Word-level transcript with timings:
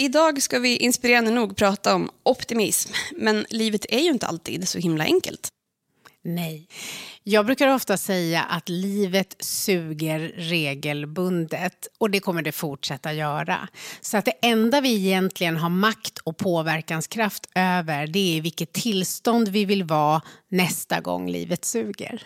Idag 0.00 0.42
ska 0.42 0.58
vi 0.58 0.76
inspirerande 0.76 1.30
nog 1.30 1.56
prata 1.56 1.94
om 1.94 2.10
optimism, 2.22 2.92
men 3.16 3.46
livet 3.50 3.86
är 3.88 3.98
ju 3.98 4.10
inte 4.10 4.26
alltid 4.26 4.68
så 4.68 4.78
himla 4.78 5.04
enkelt. 5.04 5.48
Nej. 6.24 6.68
Jag 7.22 7.46
brukar 7.46 7.74
ofta 7.74 7.96
säga 7.96 8.42
att 8.42 8.68
livet 8.68 9.36
suger 9.40 10.32
regelbundet 10.36 11.88
och 11.98 12.10
det 12.10 12.20
kommer 12.20 12.42
det 12.42 12.52
fortsätta 12.52 13.12
göra. 13.12 13.68
Så 14.00 14.16
att 14.16 14.24
det 14.24 14.34
enda 14.42 14.80
vi 14.80 14.94
egentligen 14.94 15.56
har 15.56 15.70
makt 15.70 16.18
och 16.18 16.36
påverkanskraft 16.36 17.48
över 17.54 18.06
det 18.06 18.38
är 18.38 18.42
vilket 18.42 18.72
tillstånd 18.72 19.48
vi 19.48 19.64
vill 19.64 19.84
vara 19.84 20.22
nästa 20.48 21.00
gång 21.00 21.30
livet 21.30 21.64
suger. 21.64 22.22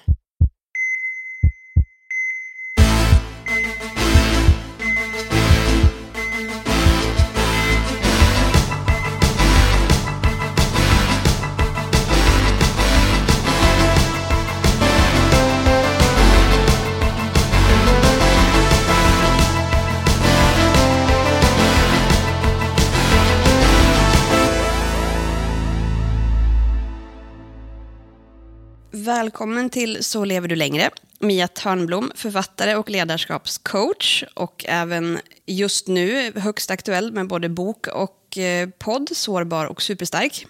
Välkommen 29.05 29.71
till 29.71 30.05
Så 30.05 30.25
lever 30.25 30.49
du 30.49 30.57
längre. 30.57 30.91
Mia 31.19 31.49
Törnblom, 31.49 32.13
författare 32.15 32.75
och 32.75 32.91
ledarskapscoach 32.91 34.25
och 34.35 34.65
även 34.69 35.19
just 35.47 35.89
nu 35.89 36.33
högst 36.37 36.71
aktuell 36.71 37.13
med 37.13 37.29
både 37.29 37.49
bok 37.49 37.87
och 37.87 38.39
eh, 38.39 38.69
podd, 38.69 39.11
Sårbar 39.13 39.67
och 39.67 39.83
superstark. 39.83 40.47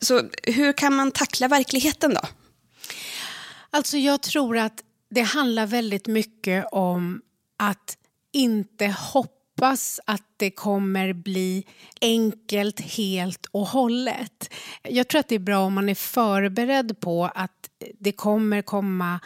Så 0.00 0.22
hur 0.42 0.72
kan 0.72 0.94
man 0.94 1.10
tackla 1.10 1.48
verkligheten 1.48 2.14
då? 2.14 2.20
Alltså 3.70 3.96
jag 3.96 4.22
tror 4.22 4.58
att 4.58 4.80
det 5.10 5.22
handlar 5.22 5.66
väldigt 5.66 6.06
mycket 6.06 6.66
om 6.72 7.22
att 7.58 7.96
inte 8.32 8.86
hoppas 9.60 10.00
att 10.04 10.22
det 10.36 10.50
kommer 10.50 11.12
bli 11.12 11.66
enkelt 12.00 12.80
helt 12.80 13.46
och 13.50 13.66
hållet. 13.66 14.54
Jag 14.82 15.08
tror 15.08 15.20
att 15.20 15.28
det 15.28 15.34
är 15.34 15.38
bra 15.38 15.58
om 15.58 15.74
man 15.74 15.88
är 15.88 15.94
förberedd 15.94 17.00
på 17.00 17.30
att 17.34 17.70
det 17.98 18.12
kommer 18.12 18.62
komma 18.62 19.20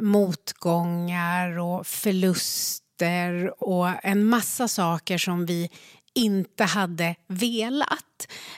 motgångar 0.00 1.58
och 1.58 1.86
förluster 1.86 3.62
och 3.62 4.04
en 4.04 4.24
massa 4.24 4.68
saker 4.68 5.18
som 5.18 5.46
vi 5.46 5.70
inte 6.14 6.64
hade 6.64 7.14
velat. 7.26 8.07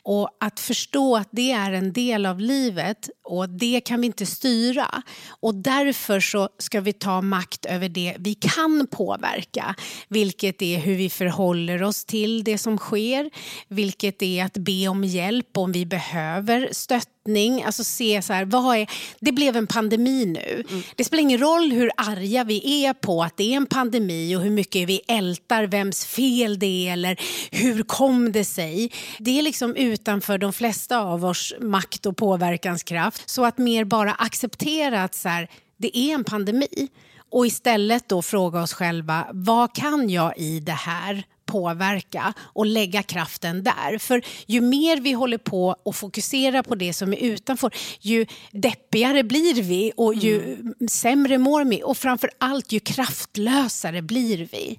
Och 0.02 0.30
att 0.40 0.60
förstå 0.60 1.16
att 1.16 1.28
det 1.30 1.52
är 1.52 1.72
en 1.72 1.92
del 1.92 2.26
av 2.26 2.40
livet 2.40 3.10
och 3.24 3.48
det 3.48 3.80
kan 3.80 4.00
vi 4.00 4.06
inte 4.06 4.26
styra. 4.26 5.02
Och 5.40 5.54
därför 5.54 6.20
så 6.20 6.48
ska 6.58 6.80
vi 6.80 6.92
ta 6.92 7.20
makt 7.20 7.64
över 7.66 7.88
det 7.88 8.16
vi 8.18 8.34
kan 8.34 8.86
påverka. 8.90 9.74
Vilket 10.08 10.62
är 10.62 10.78
hur 10.78 10.96
vi 10.96 11.10
förhåller 11.10 11.82
oss 11.82 12.04
till 12.04 12.44
det 12.44 12.58
som 12.58 12.78
sker. 12.78 13.30
Vilket 13.68 14.22
är 14.22 14.44
att 14.44 14.56
be 14.56 14.88
om 14.88 15.04
hjälp 15.04 15.56
om 15.56 15.72
vi 15.72 15.86
behöver 15.86 16.68
stöttning. 16.72 17.62
Alltså 17.62 17.84
se 17.84 18.22
så 18.22 18.32
här, 18.32 18.44
vad 18.44 18.76
är, 18.76 18.90
det 19.20 19.32
blev 19.32 19.56
en 19.56 19.66
pandemi 19.66 20.26
nu. 20.26 20.64
Mm. 20.70 20.82
Det 20.96 21.04
spelar 21.04 21.22
ingen 21.22 21.40
roll 21.40 21.72
hur 21.72 21.90
arga 21.96 22.44
vi 22.44 22.84
är 22.84 22.92
på 22.92 23.22
att 23.22 23.36
det 23.36 23.52
är 23.52 23.56
en 23.56 23.66
pandemi 23.66 24.36
och 24.36 24.40
hur 24.40 24.50
mycket 24.50 24.88
vi 24.88 25.00
ältar 25.08 25.64
vems 25.64 26.04
fel 26.04 26.58
det 26.58 26.88
är 26.88 26.92
eller 26.92 27.20
hur 27.50 27.82
kom 27.82 28.32
det 28.32 28.44
sig. 28.44 28.92
Det 29.18 29.38
är 29.38 29.42
liksom 29.50 29.76
utanför 29.76 30.38
de 30.38 30.52
flesta 30.52 30.98
av 30.98 31.24
oss 31.24 31.54
makt 31.60 32.06
och 32.06 32.16
påverkanskraft. 32.16 33.28
Så 33.28 33.44
att 33.44 33.58
mer 33.58 33.84
bara 33.84 34.12
acceptera 34.12 35.04
att 35.04 35.14
så 35.14 35.28
här, 35.28 35.50
det 35.76 35.98
är 35.98 36.14
en 36.14 36.24
pandemi 36.24 36.88
och 37.30 37.46
istället 37.46 38.08
då 38.08 38.22
fråga 38.22 38.62
oss 38.62 38.72
själva 38.72 39.26
vad 39.32 39.74
kan 39.74 40.10
jag 40.10 40.38
i 40.38 40.60
det 40.60 40.72
här 40.72 41.24
påverka 41.46 42.34
och 42.38 42.66
lägga 42.66 43.02
kraften 43.02 43.62
där. 43.62 43.98
För 43.98 44.22
ju 44.46 44.60
mer 44.60 45.00
vi 45.00 45.12
håller 45.12 45.38
på 45.38 45.76
och 45.82 45.96
fokuserar 45.96 46.62
på 46.62 46.74
det 46.74 46.92
som 46.92 47.12
är 47.12 47.18
utanför, 47.18 47.70
ju 48.00 48.26
deppigare 48.52 49.24
blir 49.24 49.62
vi 49.62 49.92
och 49.96 50.14
ju 50.14 50.42
mm. 50.42 50.88
sämre 50.88 51.38
mår 51.38 51.64
vi 51.64 51.82
och 51.84 51.96
framför 51.96 52.30
allt 52.38 52.72
ju 52.72 52.80
kraftlösare 52.80 54.02
blir 54.02 54.48
vi. 54.52 54.78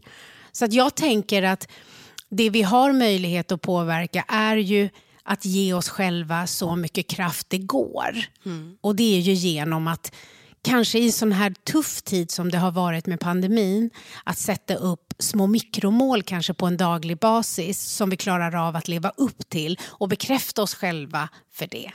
Så 0.51 0.65
att 0.65 0.73
jag 0.73 0.95
tänker 0.95 1.43
att 1.43 1.67
det 2.31 2.49
vi 2.49 2.61
har 2.61 2.93
möjlighet 2.93 3.51
att 3.51 3.61
påverka 3.61 4.25
är 4.27 4.57
ju 4.57 4.89
att 5.23 5.45
ge 5.45 5.73
oss 5.73 5.89
själva 5.89 6.47
så 6.47 6.75
mycket 6.75 7.07
kraft 7.07 7.49
det 7.49 7.57
går. 7.57 8.17
Mm. 8.45 8.77
Och 8.81 8.95
det 8.95 9.17
är 9.17 9.19
ju 9.19 9.33
genom 9.33 9.87
att 9.87 10.15
kanske 10.61 10.99
i 10.99 11.05
en 11.05 11.11
sån 11.11 11.31
här 11.31 11.53
tuff 11.63 12.01
tid 12.01 12.31
som 12.31 12.51
det 12.51 12.57
har 12.57 12.71
varit 12.71 13.05
med 13.05 13.19
pandemin, 13.19 13.89
att 14.23 14.37
sätta 14.37 14.75
upp 14.75 15.13
små 15.19 15.47
mikromål 15.47 16.23
kanske 16.23 16.53
på 16.53 16.65
en 16.65 16.77
daglig 16.77 17.17
basis 17.17 17.81
som 17.81 18.09
vi 18.09 18.17
klarar 18.17 18.67
av 18.67 18.75
att 18.75 18.87
leva 18.87 19.09
upp 19.09 19.49
till 19.49 19.79
och 19.83 20.09
bekräfta 20.09 20.61
oss 20.61 20.75
själva 20.75 21.29
för 21.53 21.67
det. 21.67 21.91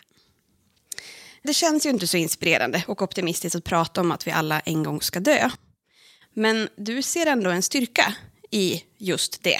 Det 1.43 1.55
känns 1.55 1.87
ju 1.87 1.91
inte 1.91 2.07
så 2.07 2.17
inspirerande 2.17 2.85
och 2.87 3.03
optimistiskt 3.03 3.57
att 3.57 3.65
prata 3.65 4.01
om 4.01 4.13
att 4.13 4.27
vi 4.27 4.31
alla 4.31 4.61
en 4.61 4.83
gång 4.83 5.03
ska 5.03 5.21
dö. 5.21 5.51
Men 6.35 6.69
du 6.77 7.03
ser 7.03 7.27
ändå 7.27 7.51
en 7.51 7.63
styrka 7.63 8.15
i 8.51 8.83
just 8.99 9.43
det. 9.43 9.59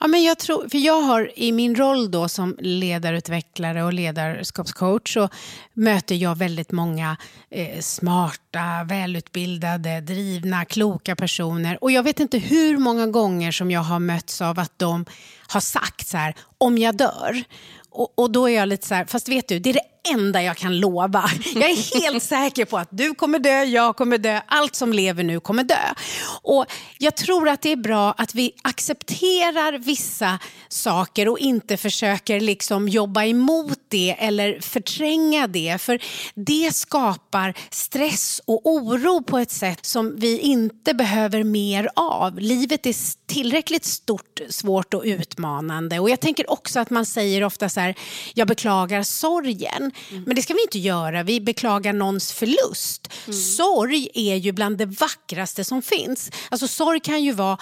Ja, 0.00 0.06
men 0.06 0.22
jag, 0.22 0.38
tror, 0.38 0.68
för 0.68 0.78
jag 0.78 1.00
har 1.02 1.32
i 1.36 1.52
min 1.52 1.74
roll 1.74 2.10
då 2.10 2.28
som 2.28 2.56
ledarutvecklare 2.60 3.82
och 3.82 3.92
ledarskapscoach 3.92 5.14
så 5.14 5.28
möter 5.72 6.14
jag 6.14 6.38
väldigt 6.38 6.72
många 6.72 7.16
eh, 7.50 7.80
smarta, 7.80 8.84
välutbildade, 8.88 10.00
drivna, 10.00 10.64
kloka 10.64 11.16
personer. 11.16 11.84
Och 11.84 11.90
jag 11.90 12.02
vet 12.02 12.20
inte 12.20 12.38
hur 12.38 12.78
många 12.78 13.06
gånger 13.06 13.52
som 13.52 13.70
jag 13.70 13.80
har 13.80 13.98
mötts 13.98 14.42
av 14.42 14.58
att 14.58 14.78
de 14.78 15.04
har 15.48 15.60
sagt 15.60 16.06
så 16.08 16.16
här, 16.16 16.34
om 16.58 16.78
jag 16.78 16.96
dör. 16.96 17.44
Och, 17.90 18.18
och 18.18 18.30
då 18.30 18.48
är 18.48 18.56
jag 18.56 18.68
lite 18.68 18.86
så 18.86 18.94
här, 18.94 19.04
fast 19.04 19.28
vet 19.28 19.48
du, 19.48 19.58
det 19.58 19.70
är 19.70 19.74
det 19.74 19.91
enda 20.10 20.42
jag 20.42 20.56
kan 20.56 20.80
lova. 20.80 21.30
Jag 21.54 21.70
är 21.70 22.00
helt 22.00 22.22
säker 22.22 22.64
på 22.64 22.78
att 22.78 22.88
du 22.90 23.14
kommer 23.14 23.38
dö, 23.38 23.62
jag 23.62 23.96
kommer 23.96 24.18
dö, 24.18 24.40
allt 24.46 24.74
som 24.74 24.92
lever 24.92 25.24
nu 25.24 25.40
kommer 25.40 25.64
dö. 25.64 25.94
Och 26.42 26.66
jag 26.98 27.16
tror 27.16 27.48
att 27.48 27.62
det 27.62 27.72
är 27.72 27.76
bra 27.76 28.14
att 28.18 28.34
vi 28.34 28.52
accepterar 28.62 29.78
vissa 29.78 30.38
saker 30.68 31.28
och 31.28 31.38
inte 31.38 31.76
försöker 31.76 32.40
liksom 32.40 32.88
jobba 32.88 33.24
emot 33.24 33.78
det 33.88 34.16
eller 34.18 34.60
förtränga 34.60 35.46
det. 35.46 35.80
För 35.80 36.02
det 36.34 36.74
skapar 36.74 37.54
stress 37.70 38.40
och 38.44 38.60
oro 38.66 39.22
på 39.22 39.38
ett 39.38 39.50
sätt 39.50 39.86
som 39.86 40.16
vi 40.16 40.38
inte 40.38 40.94
behöver 40.94 41.44
mer 41.44 41.88
av. 41.96 42.38
Livet 42.38 42.86
är 42.86 42.94
tillräckligt 43.26 43.84
stort, 43.84 44.40
svårt 44.48 44.94
och 44.94 45.02
utmanande. 45.04 45.98
Och 45.98 46.10
jag 46.10 46.20
tänker 46.20 46.50
också 46.50 46.80
att 46.80 46.90
man 46.90 47.06
säger 47.06 47.44
ofta 47.44 47.68
så 47.68 47.80
här, 47.80 47.94
jag 48.34 48.48
beklagar 48.48 49.02
sorgen. 49.02 49.91
Mm. 50.10 50.22
Men 50.26 50.36
det 50.36 50.42
ska 50.42 50.54
vi 50.54 50.62
inte 50.62 50.78
göra, 50.78 51.22
vi 51.22 51.40
beklagar 51.40 51.92
någons 51.92 52.32
förlust. 52.32 53.12
Mm. 53.26 53.38
Sorg 53.40 54.08
är 54.14 54.36
ju 54.36 54.52
bland 54.52 54.78
det 54.78 54.86
vackraste 54.86 55.64
som 55.64 55.82
finns. 55.82 56.30
Alltså 56.50 56.68
sorg 56.68 57.00
kan 57.00 57.22
ju 57.22 57.32
vara 57.32 57.58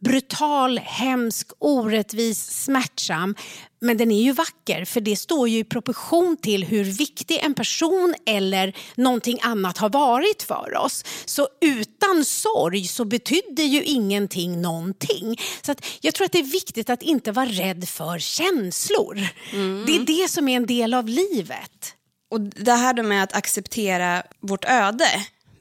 brutal, 0.00 0.78
hemsk, 0.78 1.50
orättvis, 1.58 2.64
smärtsam. 2.64 3.34
Men 3.80 3.96
den 3.96 4.10
är 4.10 4.22
ju 4.22 4.32
vacker 4.32 4.84
för 4.84 5.00
det 5.00 5.16
står 5.16 5.48
ju 5.48 5.58
i 5.58 5.64
proportion 5.64 6.36
till 6.42 6.64
hur 6.64 6.84
viktig 6.84 7.38
en 7.42 7.54
person 7.54 8.14
eller 8.26 8.76
någonting 8.94 9.38
annat 9.42 9.78
har 9.78 9.90
varit 9.90 10.42
för 10.42 10.76
oss. 10.76 11.04
Så 11.24 11.48
utan 11.60 12.24
sorg 12.24 12.84
så 12.84 13.04
betydde 13.04 13.62
ju 13.62 13.82
ingenting 13.82 14.62
någonting. 14.62 15.36
Så 15.62 15.74
jag 16.00 16.14
tror 16.14 16.24
att 16.24 16.32
det 16.32 16.38
är 16.38 16.52
viktigt 16.52 16.90
att 16.90 17.02
inte 17.02 17.32
vara 17.32 17.46
rädd 17.46 17.88
för 17.88 18.18
känslor. 18.18 19.18
Mm. 19.52 19.84
Det 19.86 19.96
är 19.96 20.22
det 20.22 20.28
som 20.28 20.48
är 20.48 20.56
en 20.56 20.66
del 20.66 20.94
av 20.94 21.08
livet. 21.08 21.94
Och 22.30 22.40
det 22.40 22.72
här 22.72 23.02
med 23.02 23.22
att 23.22 23.34
acceptera 23.34 24.22
vårt 24.40 24.64
öde 24.64 25.08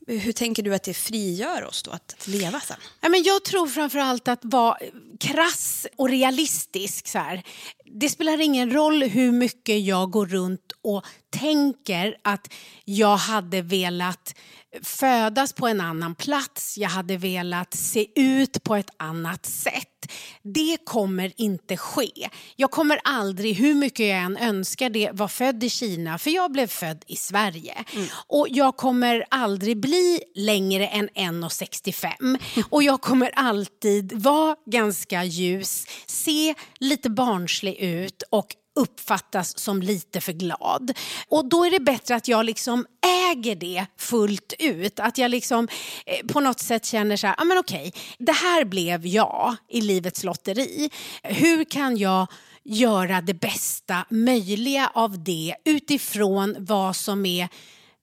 hur 0.07 0.31
tänker 0.31 0.63
du 0.63 0.75
att 0.75 0.83
det 0.83 0.93
frigör 0.93 1.65
oss 1.65 1.83
då 1.83 1.91
att 1.91 2.27
leva 2.27 2.59
sen? 2.59 2.77
Ja, 3.01 3.09
men 3.09 3.23
jag 3.23 3.43
tror 3.43 3.67
framförallt 3.67 4.27
att 4.27 4.39
vara 4.43 4.77
krass 5.19 5.87
och 5.95 6.09
realistisk. 6.09 7.07
Så 7.07 7.17
här. 7.17 7.43
Det 7.85 8.09
spelar 8.09 8.41
ingen 8.41 8.73
roll 8.73 9.03
hur 9.03 9.31
mycket 9.31 9.85
jag 9.85 10.11
går 10.11 10.25
runt 10.25 10.71
och 10.81 11.05
tänker 11.29 12.17
att 12.23 12.53
jag 12.85 13.17
hade 13.17 13.61
velat 13.61 14.35
födas 14.83 15.53
på 15.53 15.67
en 15.67 15.81
annan 15.81 16.15
plats, 16.15 16.77
jag 16.77 16.89
hade 16.89 17.17
velat 17.17 17.73
se 17.73 18.07
ut 18.15 18.63
på 18.63 18.75
ett 18.75 18.89
annat 18.97 19.45
sätt. 19.45 19.96
Det 20.43 20.77
kommer 20.83 21.33
inte 21.37 21.77
ske. 21.77 22.29
Jag 22.55 22.71
kommer 22.71 22.99
aldrig, 23.03 23.55
hur 23.55 23.73
mycket 23.73 24.07
jag 24.07 24.17
än 24.17 24.37
önskar 24.37 24.89
det, 24.89 25.09
vara 25.13 25.29
född 25.29 25.63
i 25.63 25.69
Kina, 25.69 26.17
för 26.17 26.29
jag 26.29 26.51
blev 26.51 26.67
född 26.67 27.03
i 27.07 27.15
Sverige. 27.15 27.85
Mm. 27.93 28.07
Och 28.27 28.47
jag 28.49 28.77
kommer 28.77 29.25
aldrig 29.29 29.77
bli 29.77 30.19
längre 30.35 30.87
än 30.87 31.09
1,65 31.09 32.39
och 32.69 32.83
jag 32.83 33.01
kommer 33.01 33.31
alltid 33.35 34.13
vara 34.13 34.55
ganska 34.65 35.23
ljus, 35.23 35.85
se 36.05 36.55
lite 36.79 37.09
barnslig 37.09 37.75
ut 37.75 38.23
och 38.29 38.55
uppfattas 38.77 39.59
som 39.59 39.81
lite 39.81 40.21
för 40.21 40.33
glad. 40.33 40.91
Och 41.27 41.49
då 41.49 41.65
är 41.65 41.71
det 41.71 41.79
bättre 41.79 42.15
att 42.15 42.27
jag 42.27 42.45
liksom 42.45 42.85
äger 43.31 43.55
det 43.55 43.85
fullt 43.97 44.53
ut. 44.59 44.99
Att 44.99 45.17
jag 45.17 45.31
liksom 45.31 45.67
eh, 46.05 46.27
på 46.27 46.39
något 46.39 46.59
sätt 46.59 46.85
känner 46.85 47.17
så 47.17 47.27
här, 47.27 47.35
ah, 47.37 47.43
men 47.43 47.57
okej, 47.57 47.93
det 48.17 48.31
här 48.31 48.65
blev 48.65 49.07
jag 49.07 49.55
i 49.69 49.81
livets 49.81 50.23
lotteri. 50.23 50.89
Hur 51.23 51.63
kan 51.63 51.97
jag 51.97 52.27
göra 52.63 53.21
det 53.21 53.33
bästa 53.33 54.05
möjliga 54.09 54.91
av 54.93 55.23
det 55.23 55.55
utifrån 55.65 56.55
vad 56.59 56.95
som 56.95 57.25
är 57.25 57.49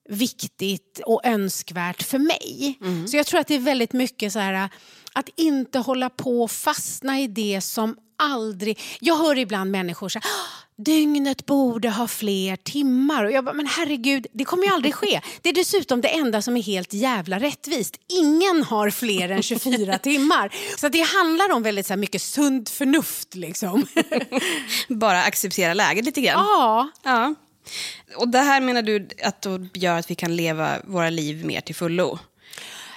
viktigt 0.09 1.01
och 1.05 1.25
önskvärt 1.25 2.03
för 2.03 2.19
mig. 2.19 2.77
Mm. 2.81 3.07
Så 3.07 3.17
jag 3.17 3.25
tror 3.25 3.39
att 3.39 3.47
det 3.47 3.55
är 3.55 3.59
väldigt 3.59 3.93
mycket 3.93 4.33
så 4.33 4.39
här 4.39 4.69
att 5.13 5.29
inte 5.35 5.79
hålla 5.79 6.09
på 6.09 6.43
och 6.43 6.51
fastna 6.51 7.19
i 7.19 7.27
det 7.27 7.61
som 7.61 7.95
aldrig... 8.17 8.79
Jag 8.99 9.17
hör 9.17 9.37
ibland 9.37 9.71
människor 9.71 10.09
säga 10.09 10.23
dygnet 10.77 11.45
borde 11.45 11.89
ha 11.89 12.07
fler 12.07 12.55
timmar. 12.55 13.23
Och 13.23 13.31
jag 13.31 13.45
bara, 13.45 13.53
men 13.53 13.67
herregud, 13.67 14.27
det 14.31 14.45
kommer 14.45 14.63
ju 14.63 14.73
aldrig 14.73 14.95
ske. 14.95 15.21
Det 15.41 15.49
är 15.49 15.53
dessutom 15.53 16.01
det 16.01 16.07
enda 16.07 16.41
som 16.41 16.57
är 16.57 16.61
helt 16.61 16.93
jävla 16.93 17.39
rättvist. 17.39 17.97
Ingen 18.07 18.63
har 18.63 18.89
fler 18.89 19.29
än 19.29 19.43
24 19.43 19.97
timmar. 20.03 20.55
Så 20.77 20.89
det 20.89 21.01
handlar 21.01 21.51
om 21.51 21.63
väldigt 21.63 21.85
så 21.85 21.93
här, 21.93 21.97
mycket 21.97 22.21
sunt 22.21 22.69
förnuft. 22.69 23.35
Liksom. 23.35 23.87
Bara 24.87 25.23
acceptera 25.23 25.73
läget 25.73 26.05
lite 26.05 26.21
grann. 26.21 26.45
Ja. 26.45 26.89
ja. 27.03 27.35
Och 28.17 28.27
det 28.27 28.39
här 28.39 28.61
menar 28.61 28.81
du 28.81 29.07
att 29.23 29.45
gör 29.73 29.99
att 29.99 30.11
vi 30.11 30.15
kan 30.15 30.35
leva 30.35 30.75
våra 30.83 31.09
liv 31.09 31.45
mer 31.45 31.61
till 31.61 31.75
fullo? 31.75 32.19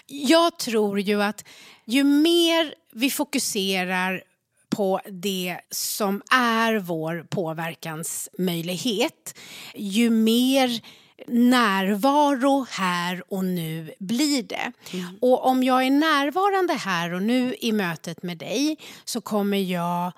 Jag 0.07 0.59
tror 0.59 1.01
ju 1.01 1.23
att 1.23 1.45
ju 1.85 2.05
mer 2.05 2.75
vi 2.93 3.11
fokuserar 3.11 4.23
på 4.69 5.01
det 5.11 5.61
som 5.71 6.23
är 6.31 6.79
vår 6.79 7.27
påverkansmöjlighet, 7.31 9.39
ju 9.75 10.11
mer 10.11 10.81
närvaro 11.27 12.67
här 12.71 13.33
och 13.33 13.45
nu 13.45 13.95
blir 13.99 14.43
det. 14.43 14.73
Mm. 14.93 15.19
Och 15.21 15.47
om 15.47 15.63
jag 15.63 15.87
är 15.87 15.91
närvarande 15.91 16.75
här 16.75 17.13
och 17.13 17.23
nu 17.23 17.55
i 17.61 17.73
mötet 17.73 18.23
med 18.23 18.39
dig 18.39 18.79
så 19.05 19.21
kommer 19.21 19.59
jag 19.59 20.13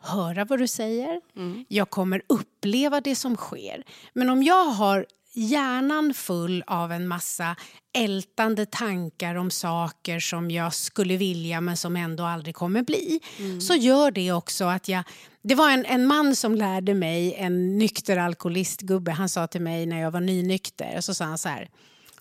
höra 0.00 0.44
vad 0.44 0.58
du 0.58 0.68
säger, 0.68 1.20
mm. 1.36 1.64
jag 1.68 1.90
kommer 1.90 2.22
uppleva 2.26 3.00
det 3.00 3.16
som 3.16 3.36
sker. 3.36 3.84
Men 4.12 4.30
om 4.30 4.42
jag 4.42 4.64
har 4.64 5.06
hjärnan 5.34 6.14
full 6.14 6.64
av 6.66 6.92
en 6.92 7.08
massa 7.08 7.56
ältande 7.94 8.66
tankar 8.66 9.34
om 9.34 9.50
saker 9.50 10.20
som 10.20 10.50
jag 10.50 10.74
skulle 10.74 11.16
vilja 11.16 11.60
men 11.60 11.76
som 11.76 11.96
ändå 11.96 12.24
aldrig 12.24 12.54
kommer 12.54 12.82
bli 12.82 13.20
mm. 13.38 13.60
så 13.60 13.74
gör 13.74 14.10
det 14.10 14.32
också 14.32 14.64
att 14.64 14.88
jag... 14.88 15.04
Det 15.42 15.54
var 15.54 15.70
en, 15.70 15.84
en 15.84 16.06
man 16.06 16.36
som 16.36 16.54
lärde 16.54 16.94
mig, 16.94 17.34
en 17.34 17.78
nykter 17.78 18.16
alkoholistgubbe, 18.16 19.10
han 19.10 19.28
sa 19.28 19.46
till 19.46 19.60
mig 19.60 19.86
när 19.86 20.00
jag 20.00 20.10
var 20.10 20.20
nynykter, 20.20 21.00
så 21.00 21.14
sa 21.14 21.24
han 21.24 21.38
så 21.38 21.48
här 21.48 21.68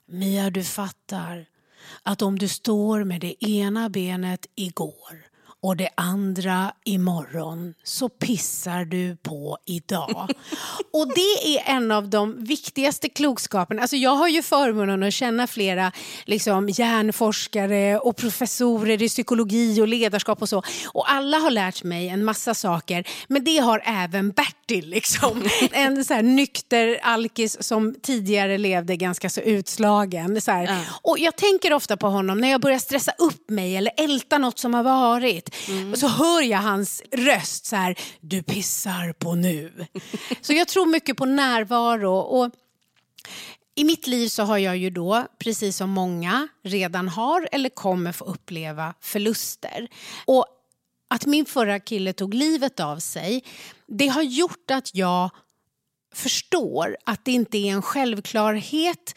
Mia, 0.08 0.50
du 0.50 0.63
fattar 0.63 1.46
att 2.04 2.22
om 2.22 2.40
du 2.40 2.48
står 2.48 3.04
med 3.04 3.22
det 3.22 3.46
ena 3.46 3.90
benet 3.90 4.46
igår 4.56 5.31
och 5.63 5.78
det 5.78 5.90
andra 5.96 6.74
imorgon 6.86 7.74
så 7.84 8.10
pissar 8.10 8.86
du 8.86 9.16
på 9.16 9.58
idag. 9.66 10.30
och 10.94 11.08
det 11.16 11.58
är 11.58 11.75
en 11.75 11.92
av 11.92 12.10
de 12.10 12.44
viktigaste 12.44 13.10
klokskaperna. 13.10 13.81
Alltså 13.81 13.96
jag 13.96 14.16
har 14.16 14.28
ju 14.28 14.42
förmånen 14.42 15.04
att 15.04 15.13
känna 15.13 15.48
flera 15.48 15.92
liksom, 16.25 16.69
hjärnforskare 16.69 18.00
och 18.00 18.18
professorer 18.18 19.02
i 19.02 19.10
psykologi 19.10 19.81
och 19.81 19.88
ledarskap 19.88 20.42
och 20.42 20.50
så. 20.50 20.63
Och 20.86 21.12
alla 21.12 21.38
har 21.38 21.52
lärt 21.52 21.84
mig 21.84 22.10
en 22.10 22.24
massa 22.24 22.54
saker. 22.54 23.08
Men 23.28 23.44
det 23.44 23.58
har 23.58 23.81
även 23.86 24.31
Bertil. 24.31 24.90
Liksom. 24.90 25.44
en 25.72 26.06
så 26.06 26.13
här, 26.13 26.24
nykter 26.24 27.00
alkis 27.04 27.63
som 27.63 27.96
tidigare 28.02 28.58
levde 28.58 28.96
ganska 28.96 29.30
så 29.30 29.42
utslagen. 29.42 30.42
Så 30.42 30.52
mm. 30.52 30.81
Och 31.02 31.19
jag 31.19 31.36
tänker 31.36 31.74
ofta 31.74 31.98
på 31.98 32.08
honom 32.08 32.38
när 32.38 32.52
jag 32.52 32.62
börjar 32.62 32.80
stressa 32.80 33.12
upp 33.18 33.50
mig 33.50 33.77
eller 33.77 33.91
älta 33.98 34.38
något 34.38 34.60
som 34.60 34.74
har 34.74 34.84
varit. 34.84 35.50
Mm. 35.67 35.91
Och 35.91 35.98
så 35.98 36.08
hör 36.08 36.41
jag 36.41 36.58
hans 36.60 37.01
röst 37.12 37.65
så 37.65 37.75
här, 37.75 38.00
du 38.20 38.43
pissar 38.43 39.13
på 39.13 39.36
nu. 39.36 39.86
så 40.41 40.53
jag 40.53 40.67
tror 40.67 40.86
mycket 40.86 41.17
på 41.17 41.25
närvaro. 41.25 42.15
Och 42.15 42.51
i 43.75 43.84
mitt 43.84 44.08
liv 44.08 44.27
så 44.27 44.43
har 44.43 44.58
jag 44.58 44.77
ju 44.77 44.89
då, 44.89 45.27
precis 45.39 45.77
som 45.77 45.89
många 45.89 46.48
redan 46.63 47.08
har 47.08 47.50
eller 47.51 47.70
kommer 47.70 48.12
få 48.12 48.25
uppleva, 48.25 48.93
förluster. 49.01 49.88
Och 50.25 50.46
att 51.10 51.25
min 51.25 51.46
förra 51.46 51.79
kille 51.79 52.13
tog 52.13 52.34
livet 52.34 52.79
av 52.79 53.00
sig, 53.00 53.43
det 53.88 54.08
har 54.08 54.22
gjort 54.22 54.72
att 54.72 54.96
jag 54.96 55.29
förstår 56.13 56.98
att 57.05 57.25
det 57.25 57.31
inte 57.31 57.58
är 57.58 57.72
en 57.72 57.81
självklarhet 57.81 59.15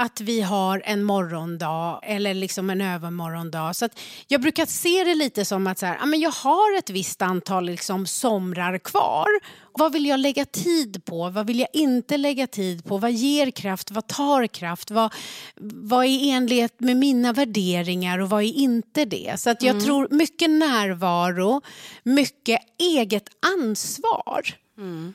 att 0.00 0.20
vi 0.20 0.40
har 0.40 0.82
en 0.84 1.02
morgondag 1.02 2.00
eller 2.02 2.34
liksom 2.34 2.70
en 2.70 2.80
övermorgondag. 2.80 3.76
Så 3.76 3.88
jag 4.28 4.40
brukar 4.40 4.66
se 4.66 5.04
det 5.04 5.14
lite 5.14 5.44
som 5.44 5.66
att 5.66 5.78
så 5.78 5.86
här, 5.86 5.96
ja, 6.00 6.06
men 6.06 6.20
jag 6.20 6.30
har 6.30 6.78
ett 6.78 6.90
visst 6.90 7.22
antal 7.22 7.64
liksom 7.64 8.06
somrar 8.06 8.78
kvar. 8.78 9.26
Vad 9.72 9.92
vill 9.92 10.06
jag 10.06 10.20
lägga 10.20 10.44
tid 10.44 11.04
på? 11.04 11.30
Vad 11.30 11.46
vill 11.46 11.58
jag 11.58 11.68
inte 11.72 12.16
lägga 12.16 12.46
tid 12.46 12.84
på? 12.84 12.98
Vad 12.98 13.12
ger 13.12 13.50
kraft? 13.50 13.90
Vad 13.90 14.06
tar 14.06 14.46
kraft? 14.46 14.90
Vad, 14.90 15.12
vad 15.60 16.04
är 16.04 16.36
enlighet 16.36 16.80
med 16.80 16.96
mina 16.96 17.32
värderingar 17.32 18.18
och 18.18 18.30
vad 18.30 18.42
är 18.42 18.52
inte 18.54 19.04
det? 19.04 19.40
Så 19.40 19.50
att 19.50 19.62
jag 19.62 19.70
mm. 19.70 19.84
tror 19.84 20.08
mycket 20.10 20.50
närvaro, 20.50 21.60
mycket 22.02 22.60
eget 22.78 23.28
ansvar. 23.56 24.54
Mm. 24.78 25.14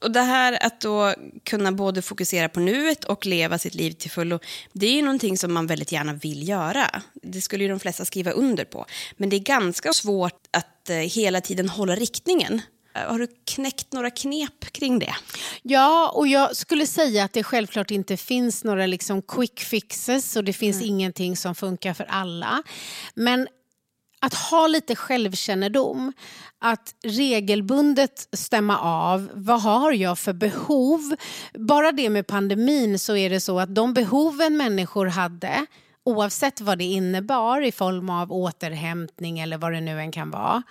Och 0.00 0.10
det 0.10 0.20
här 0.20 0.58
att 0.66 0.80
då 0.80 1.14
kunna 1.44 1.72
både 1.72 2.02
fokusera 2.02 2.48
på 2.48 2.60
nuet 2.60 3.04
och 3.04 3.26
leva 3.26 3.58
sitt 3.58 3.74
liv 3.74 3.92
till 3.92 4.10
fullo, 4.10 4.38
det 4.72 4.86
är 4.86 4.92
ju 4.92 5.02
någonting 5.02 5.38
som 5.38 5.52
man 5.52 5.66
väldigt 5.66 5.92
gärna 5.92 6.12
vill 6.12 6.48
göra. 6.48 7.02
Det 7.22 7.40
skulle 7.40 7.64
ju 7.64 7.70
de 7.70 7.80
flesta 7.80 8.04
skriva 8.04 8.30
under 8.30 8.64
på. 8.64 8.86
Men 9.16 9.28
det 9.28 9.36
är 9.36 9.40
ganska 9.40 9.92
svårt 9.92 10.46
att 10.50 10.90
eh, 10.90 10.96
hela 10.96 11.40
tiden 11.40 11.68
hålla 11.68 11.94
riktningen. 11.94 12.62
Har 13.04 13.18
du 13.18 13.26
knäckt 13.44 13.92
några 13.92 14.10
knep 14.10 14.72
kring 14.72 14.98
det? 14.98 15.14
Ja, 15.62 16.12
och 16.14 16.28
jag 16.28 16.56
skulle 16.56 16.86
säga 16.86 17.24
att 17.24 17.32
det 17.32 17.42
självklart 17.42 17.90
inte 17.90 18.16
finns 18.16 18.64
några 18.64 18.86
liksom 18.86 19.22
quick 19.22 19.60
fixes 19.60 20.36
och 20.36 20.44
det 20.44 20.52
finns 20.52 20.76
mm. 20.76 20.88
ingenting 20.88 21.36
som 21.36 21.54
funkar 21.54 21.94
för 21.94 22.04
alla. 22.04 22.62
Men 23.14 23.48
att 24.26 24.34
ha 24.34 24.66
lite 24.66 24.96
självkännedom, 24.96 26.12
att 26.58 26.94
regelbundet 27.04 28.28
stämma 28.32 28.78
av 28.78 29.30
vad 29.34 29.62
har 29.62 29.92
jag 29.92 30.18
för 30.18 30.32
behov. 30.32 31.14
Bara 31.54 31.92
det 31.92 32.10
med 32.10 32.26
pandemin 32.26 32.98
så 32.98 33.16
är 33.16 33.30
det 33.30 33.40
så 33.40 33.60
att 33.60 33.74
de 33.74 33.94
behoven 33.94 34.56
människor 34.56 35.06
hade 35.06 35.66
oavsett 36.04 36.60
vad 36.60 36.78
det 36.78 36.84
innebar 36.84 37.60
i 37.62 37.72
form 37.72 38.10
av 38.10 38.32
återhämtning 38.32 39.38
eller 39.38 39.58
vad 39.58 39.72
det 39.72 39.80
nu 39.80 40.00
än 40.00 40.12
kan 40.12 40.30
vara 40.30 40.62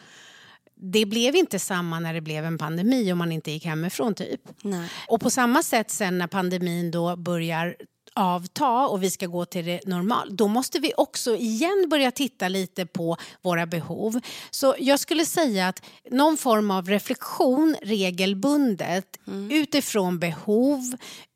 det 0.78 1.06
blev 1.06 1.36
inte 1.36 1.60
samma 1.60 2.00
när 2.00 2.14
det 2.14 2.22
blev 2.22 2.46
en 2.46 2.58
pandemi 2.58 3.12
om 3.12 3.18
man 3.18 3.32
inte 3.32 3.52
gick 3.52 3.66
hemifrån. 3.66 4.14
typ. 4.16 4.42
Nej. 4.62 4.90
Och 5.08 5.22
på 5.22 5.30
samma 5.30 5.64
sätt 5.64 5.92
sen 5.92 6.18
när 6.18 6.28
pandemin 6.28 6.92
då 6.92 7.16
börjar 7.16 7.76
avta 8.16 8.88
och 8.88 9.04
vi 9.04 9.10
ska 9.10 9.26
gå 9.26 9.46
till 9.46 9.66
det 9.66 9.88
normala, 9.88 10.32
då 10.32 10.48
måste 10.48 10.80
vi 10.80 10.94
också 10.98 11.36
igen 11.36 11.88
börja 11.90 12.12
titta 12.12 12.48
lite 12.48 12.86
på 12.86 13.18
våra 13.42 13.66
behov. 13.66 14.20
Så 14.52 14.76
jag 14.80 15.00
skulle 15.00 15.26
säga 15.26 15.68
att 15.68 15.82
någon 16.12 16.38
form 16.38 16.72
av 16.72 16.90
reflektion 16.90 17.76
regelbundet 17.82 19.18
mm. 19.28 19.52
utifrån 19.52 20.20
behov, 20.20 20.82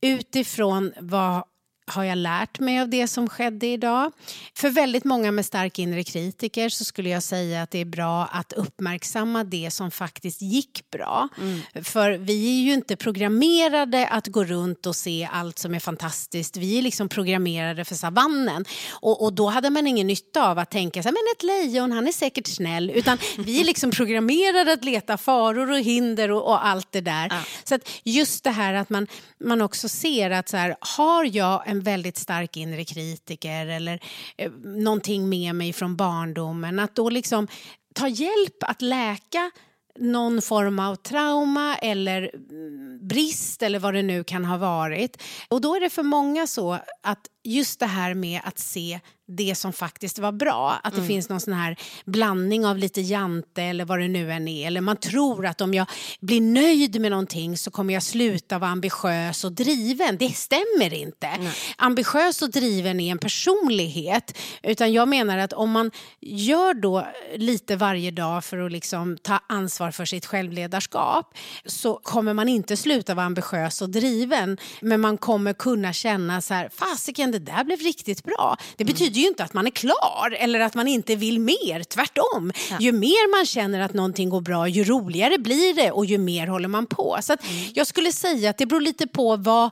utifrån 0.01 0.93
vad 0.99 1.43
har 1.89 2.03
jag 2.03 2.17
lärt 2.17 2.59
mig 2.59 2.79
av 2.79 2.89
det 2.89 3.07
som 3.07 3.29
skedde 3.29 3.67
idag? 3.67 4.11
För 4.53 4.69
väldigt 4.69 5.03
många 5.03 5.31
med 5.31 5.45
stark 5.45 5.79
inre 5.79 6.03
kritiker 6.03 6.69
så 6.69 6.85
skulle 6.85 7.09
jag 7.09 7.23
säga 7.23 7.61
att 7.61 7.71
det 7.71 7.79
är 7.79 7.85
bra 7.85 8.25
att 8.25 8.53
uppmärksamma 8.53 9.43
det 9.43 9.71
som 9.71 9.91
faktiskt 9.91 10.41
gick 10.41 10.91
bra. 10.91 11.27
Mm. 11.37 11.83
För 11.83 12.11
vi 12.11 12.59
är 12.59 12.63
ju 12.63 12.73
inte 12.73 12.95
programmerade 12.95 14.07
att 14.07 14.27
gå 14.27 14.43
runt 14.43 14.85
och 14.85 14.95
se 14.95 15.29
allt 15.31 15.59
som 15.59 15.73
är 15.73 15.79
fantastiskt. 15.79 16.57
Vi 16.57 16.77
är 16.77 16.81
liksom 16.81 17.09
programmerade 17.09 17.85
för 17.85 17.95
savannen. 17.95 18.65
Och, 18.89 19.23
och 19.23 19.33
då 19.33 19.47
hade 19.47 19.69
man 19.69 19.87
ingen 19.87 20.07
nytta 20.07 20.49
av 20.49 20.59
att 20.59 20.71
tänka 20.71 21.03
så 21.03 21.09
här, 21.09 21.13
men 21.13 21.23
ett 21.35 21.43
lejon, 21.43 21.91
han 21.91 22.07
är 22.07 22.11
säkert 22.11 22.47
snäll. 22.47 22.89
Utan 22.89 23.17
vi 23.37 23.61
är 23.61 23.65
liksom 23.65 23.91
programmerade 23.99 24.73
att 24.73 24.83
leta 24.83 25.17
faror 25.17 25.71
och 25.71 25.79
hinder 25.79 26.31
och, 26.31 26.47
och 26.47 26.65
allt 26.65 26.91
det 26.91 27.01
där. 27.01 27.27
Ja. 27.29 27.41
Så 27.63 27.75
att 27.75 27.89
just 28.03 28.43
det 28.43 28.51
här 28.51 28.73
att 28.73 28.89
man, 28.89 29.07
man 29.39 29.61
också 29.61 29.89
ser 29.89 30.29
att 30.31 30.49
så 30.49 30.57
här, 30.57 30.75
har 30.79 31.35
jag 31.35 31.63
en 31.65 31.78
en 31.79 31.83
väldigt 31.83 32.17
stark 32.17 32.57
inre 32.57 32.85
kritiker 32.85 33.67
eller 33.67 33.99
eh, 34.37 34.51
någonting 34.63 35.29
med 35.29 35.55
mig 35.55 35.73
från 35.73 35.95
barndomen. 35.95 36.79
Att 36.79 36.95
då 36.95 37.09
liksom 37.09 37.47
ta 37.95 38.07
hjälp 38.07 38.63
att 38.63 38.81
läka 38.81 39.51
någon 39.99 40.41
form 40.41 40.79
av 40.79 40.95
trauma 40.95 41.75
eller 41.75 42.31
mm, 42.49 43.07
brist 43.07 43.63
eller 43.63 43.79
vad 43.79 43.93
det 43.93 44.01
nu 44.01 44.23
kan 44.23 44.45
ha 44.45 44.57
varit. 44.57 45.23
Och 45.47 45.61
då 45.61 45.75
är 45.75 45.79
det 45.79 45.89
för 45.89 46.03
många 46.03 46.47
så 46.47 46.73
att 47.03 47.27
just 47.43 47.79
det 47.79 47.85
här 47.85 48.13
med 48.13 48.41
att 48.43 48.59
se 48.59 48.99
det 49.37 49.55
som 49.55 49.73
faktiskt 49.73 50.19
var 50.19 50.31
bra. 50.31 50.79
Att 50.83 50.93
det 50.93 50.97
mm. 50.97 51.07
finns 51.07 51.29
någon 51.29 51.39
sån 51.39 51.53
här 51.53 51.79
blandning 52.05 52.65
av 52.65 52.77
lite 52.77 53.01
jante 53.01 53.63
eller 53.63 53.85
vad 53.85 53.99
det 53.99 54.07
nu 54.07 54.31
än 54.31 54.47
är. 54.47 54.67
Eller 54.67 54.81
man 54.81 54.97
tror 54.97 55.45
att 55.45 55.61
om 55.61 55.73
jag 55.73 55.87
blir 56.19 56.41
nöjd 56.41 57.01
med 57.01 57.11
någonting 57.11 57.57
så 57.57 57.71
kommer 57.71 57.93
jag 57.93 58.03
sluta 58.03 58.59
vara 58.59 58.71
ambitiös 58.71 59.43
och 59.43 59.51
driven. 59.51 60.17
Det 60.17 60.29
stämmer 60.29 60.93
inte. 60.93 61.37
Nej. 61.39 61.53
Ambitiös 61.77 62.41
och 62.41 62.49
driven 62.49 62.99
är 62.99 63.11
en 63.11 63.17
personlighet. 63.17 64.37
Utan 64.63 64.93
jag 64.93 65.07
menar 65.07 65.37
att 65.37 65.53
om 65.53 65.71
man 65.71 65.91
gör 66.19 66.73
då 66.73 67.07
lite 67.35 67.75
varje 67.75 68.11
dag 68.11 68.43
för 68.43 68.57
att 68.57 68.71
liksom 68.71 69.17
ta 69.17 69.39
ansvar 69.47 69.91
för 69.91 70.05
sitt 70.05 70.25
självledarskap 70.25 71.37
så 71.65 71.99
kommer 72.03 72.33
man 72.33 72.49
inte 72.49 72.77
sluta 72.77 73.15
vara 73.15 73.25
ambitiös 73.25 73.81
och 73.81 73.89
driven. 73.89 74.57
Men 74.81 75.01
man 75.01 75.17
kommer 75.17 75.53
kunna 75.53 75.93
känna 75.93 76.41
så 76.41 76.53
här, 76.53 76.69
fasiken 76.69 77.28
det 77.31 77.39
där 77.39 77.63
blev 77.63 77.79
riktigt 77.79 78.23
bra. 78.23 78.57
Det 78.77 78.83
mm. 78.83 78.93
betyder 78.93 79.19
ju 79.19 79.27
inte 79.27 79.43
att 79.43 79.53
man 79.53 79.67
är 79.67 79.71
klar 79.71 80.37
eller 80.39 80.59
att 80.59 80.75
man 80.75 80.87
inte 80.87 81.15
vill 81.15 81.39
mer. 81.39 81.83
Tvärtom. 81.83 82.51
Ja. 82.69 82.77
Ju 82.79 82.91
mer 82.91 83.37
man 83.37 83.45
känner 83.45 83.79
att 83.79 83.93
någonting 83.93 84.29
går 84.29 84.41
bra, 84.41 84.67
ju 84.67 84.83
roligare 84.83 85.37
blir 85.37 85.73
det 85.73 85.91
och 85.91 86.05
ju 86.05 86.17
mer 86.17 86.47
håller 86.47 86.67
man 86.67 86.85
på. 86.85 87.17
Så 87.21 87.33
mm. 87.33 87.71
Jag 87.73 87.87
skulle 87.87 88.11
säga 88.11 88.49
att 88.49 88.57
det 88.57 88.65
beror 88.65 88.81
lite 88.81 89.07
på 89.07 89.35
vad 89.35 89.69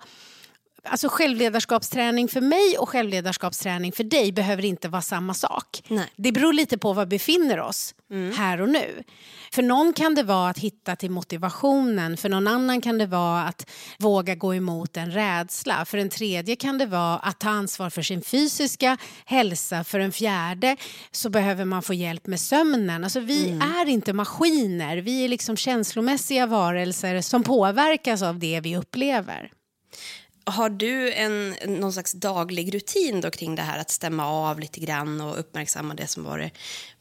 Alltså 0.90 1.08
självledarskapsträning 1.10 2.28
för 2.28 2.42
mig 2.42 2.78
och 2.80 2.90
självledarskapsträning 2.90 3.92
för 3.92 4.04
dig 4.04 4.32
behöver 4.32 4.66
inte 4.66 4.90
vara 4.90 5.02
samma 5.02 5.34
sak. 5.34 5.84
Nej. 5.88 6.12
Det 6.16 6.32
beror 6.32 6.54
lite 6.54 6.78
på 6.78 6.94
var 6.94 7.06
vi 7.06 7.18
befinner 7.18 7.60
oss 7.60 7.96
mm. 8.12 8.38
här 8.38 8.62
och 8.62 8.70
nu. 8.70 9.04
För 9.52 9.64
någon 9.64 9.94
kan 9.94 10.16
det 10.16 10.24
vara 10.24 10.50
att 10.50 10.60
hitta 10.60 10.96
till 10.96 11.12
motivationen, 11.12 12.18
för 12.18 12.30
någon 12.30 12.48
annan 12.48 12.82
kan 12.82 12.98
det 12.98 13.06
vara 13.06 13.44
att 13.44 13.70
våga 14.00 14.36
gå 14.36 14.56
emot 14.56 14.98
en 14.98 15.12
rädsla. 15.12 15.86
För 15.86 15.98
en 15.98 16.10
tredje 16.10 16.56
kan 16.56 16.78
det 16.78 16.86
vara 16.86 17.18
att 17.18 17.40
ta 17.40 17.50
ansvar 17.50 17.90
för 17.90 18.02
sin 18.02 18.22
fysiska 18.22 18.98
hälsa. 19.26 19.84
För 19.84 20.00
en 20.00 20.12
fjärde 20.12 20.78
så 21.12 21.30
behöver 21.30 21.66
man 21.66 21.84
få 21.84 21.94
hjälp 21.94 22.28
med 22.28 22.40
sömnen. 22.40 23.04
Alltså 23.04 23.20
vi 23.20 23.50
mm. 23.50 23.62
är 23.62 23.90
inte 23.90 24.14
maskiner, 24.14 24.98
vi 24.98 25.26
är 25.26 25.30
liksom 25.30 25.58
känslomässiga 25.58 26.46
varelser 26.46 27.22
som 27.22 27.44
påverkas 27.44 28.22
av 28.22 28.40
det 28.40 28.60
vi 28.64 28.78
upplever. 28.78 29.52
Har 30.48 30.70
du 30.70 31.14
en, 31.14 31.56
någon 31.68 31.94
slags 31.94 32.14
daglig 32.14 32.74
rutin 32.74 33.22
då 33.22 33.32
kring 33.32 33.56
det 33.56 33.62
här 33.62 33.80
att 33.80 33.90
stämma 33.90 34.28
av 34.28 34.60
lite 34.60 34.80
grann 34.80 35.22
och 35.22 35.40
uppmärksamma 35.40 35.94
det 35.94 36.08
som 36.08 36.24
var 36.24 36.52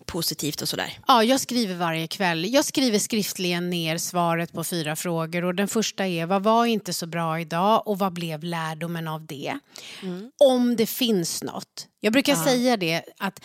positivt 0.07 0.63
och 0.63 0.69
sådär? 0.69 0.99
Ja, 1.07 1.25
jag 1.25 1.41
skriver 1.41 1.75
varje 1.75 2.07
kväll. 2.07 2.53
Jag 2.53 2.65
skriver 2.65 2.99
skriftligen 2.99 3.71
ner 3.71 3.99
svaret 3.99 4.53
på 4.53 4.65
fyra 4.65 4.97
frågor 4.97 5.45
och 5.45 5.55
den 5.55 5.69
första 5.69 6.07
är 6.07 6.27
vad 6.27 6.43
var 6.43 6.67
inte 6.67 6.93
så 6.93 7.07
bra 7.07 7.41
idag 7.41 7.83
och 7.87 7.99
vad 7.99 8.13
blev 8.13 8.45
lärdomen 8.45 9.09
av 9.09 9.27
det? 9.27 9.59
Mm. 10.03 10.31
Om 10.45 10.77
det 10.77 10.87
finns 10.87 11.43
något. 11.43 11.87
Jag 12.01 12.13
brukar 12.13 12.33
ja. 12.33 12.45
säga 12.45 12.77
det 12.77 13.03
att 13.19 13.41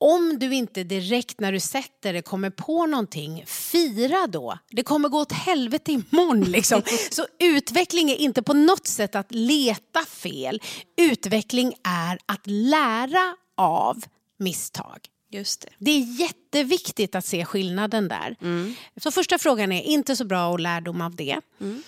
om 0.00 0.38
du 0.38 0.54
inte 0.54 0.84
direkt 0.84 1.40
när 1.40 1.52
du 1.52 1.60
sätter 1.60 2.12
det 2.12 2.22
kommer 2.22 2.50
på 2.50 2.86
någonting, 2.86 3.44
fira 3.46 4.26
då. 4.26 4.58
Det 4.70 4.82
kommer 4.82 5.08
gå 5.08 5.20
åt 5.20 5.32
helvete 5.32 5.92
imorgon. 5.92 6.40
Liksom. 6.40 6.82
Så 7.10 7.26
utveckling 7.38 8.10
är 8.10 8.16
inte 8.16 8.42
på 8.42 8.52
något 8.54 8.86
sätt 8.86 9.14
att 9.14 9.32
leta 9.32 10.00
fel. 10.00 10.62
Utveckling 10.96 11.74
är 11.84 12.18
att 12.26 12.46
lära 12.46 13.36
av 13.56 14.04
misstag. 14.38 14.98
Just 15.30 15.60
det. 15.60 15.68
det 15.78 15.90
är 15.90 16.20
jätteviktigt 16.20 17.14
att 17.14 17.24
se 17.24 17.44
skillnaden 17.44 18.08
där. 18.08 18.36
Mm. 18.40 18.74
Så 18.96 19.10
första 19.10 19.38
frågan 19.38 19.72
är, 19.72 19.82
inte 19.82 20.16
så 20.16 20.24
bra 20.24 20.54
att 20.54 20.60
lärdom 20.60 21.00
av 21.00 21.16
det. 21.16 21.40
Mm. 21.60 21.82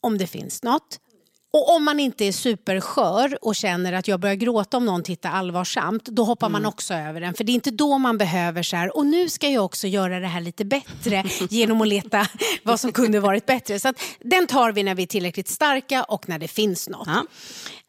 Om 0.00 0.18
det 0.18 0.26
finns 0.26 0.62
något. 0.62 1.00
Och 1.52 1.76
om 1.76 1.84
man 1.84 2.00
inte 2.00 2.24
är 2.24 2.32
superskör 2.32 3.38
och 3.42 3.56
känner 3.56 3.92
att 3.92 4.08
jag 4.08 4.20
börjar 4.20 4.34
gråta 4.34 4.76
om 4.76 4.84
någon 4.84 5.02
tittar 5.02 5.30
allvarsamt, 5.30 6.04
då 6.04 6.24
hoppar 6.24 6.46
mm. 6.46 6.62
man 6.62 6.68
också 6.68 6.94
över 6.94 7.20
den. 7.20 7.34
För 7.34 7.44
det 7.44 7.52
är 7.52 7.54
inte 7.54 7.70
då 7.70 7.98
man 7.98 8.18
behöver 8.18 8.62
så 8.62 8.76
här, 8.76 8.96
och 8.96 9.06
nu 9.06 9.28
ska 9.28 9.48
jag 9.48 9.64
också 9.64 9.86
göra 9.86 10.20
det 10.20 10.26
här 10.26 10.40
lite 10.40 10.64
bättre 10.64 11.24
genom 11.50 11.80
att 11.80 11.88
leta 11.88 12.26
vad 12.62 12.80
som 12.80 12.92
kunde 12.92 13.20
varit 13.20 13.46
bättre. 13.46 13.80
Så 13.80 13.88
att, 13.88 14.02
den 14.20 14.46
tar 14.46 14.72
vi 14.72 14.82
när 14.82 14.94
vi 14.94 15.02
är 15.02 15.06
tillräckligt 15.06 15.48
starka 15.48 16.04
och 16.04 16.28
när 16.28 16.38
det 16.38 16.48
finns 16.48 16.88
något. 16.88 17.06
Ja. 17.06 17.24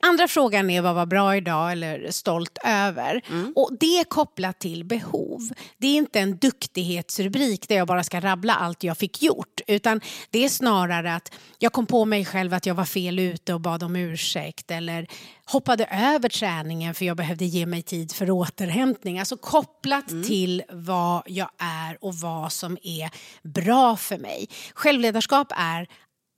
Andra 0.03 0.27
frågan 0.27 0.69
är 0.69 0.81
vad 0.81 0.95
var 0.95 1.05
bra 1.05 1.35
idag 1.35 1.71
eller 1.71 2.11
stolt 2.11 2.57
över. 2.65 3.21
Mm. 3.29 3.53
Och 3.55 3.69
Det 3.79 3.99
är 3.99 4.03
kopplat 4.03 4.59
till 4.59 4.83
behov. 4.83 5.39
Det 5.77 5.87
är 5.87 5.95
inte 5.95 6.19
en 6.19 6.37
duktighetsrubrik 6.37 7.67
där 7.67 7.75
jag 7.75 7.87
bara 7.87 8.03
ska 8.03 8.19
rabbla 8.19 8.55
allt 8.55 8.83
jag 8.83 8.97
fick 8.97 9.21
gjort. 9.21 9.61
Utan 9.67 10.01
det 10.29 10.45
är 10.45 10.49
snarare 10.49 11.15
att 11.15 11.33
jag 11.59 11.73
kom 11.73 11.85
på 11.85 12.05
mig 12.05 12.25
själv 12.25 12.53
att 12.53 12.65
jag 12.65 12.75
var 12.75 12.85
fel 12.85 13.19
ute 13.19 13.50
och 13.53 13.61
bad 13.61 13.83
om 13.83 13.95
ursäkt. 13.95 14.71
Eller 14.71 15.07
hoppade 15.45 15.85
över 15.85 16.29
träningen 16.29 16.93
för 16.93 17.05
jag 17.05 17.17
behövde 17.17 17.45
ge 17.45 17.65
mig 17.65 17.81
tid 17.81 18.11
för 18.11 18.31
återhämtning. 18.31 19.19
Alltså 19.19 19.37
kopplat 19.37 20.11
mm. 20.11 20.23
till 20.23 20.63
vad 20.69 21.23
jag 21.25 21.49
är 21.57 21.97
och 22.01 22.15
vad 22.15 22.51
som 22.51 22.77
är 22.83 23.09
bra 23.43 23.97
för 23.97 24.17
mig. 24.17 24.49
Självledarskap 24.73 25.47
är 25.57 25.87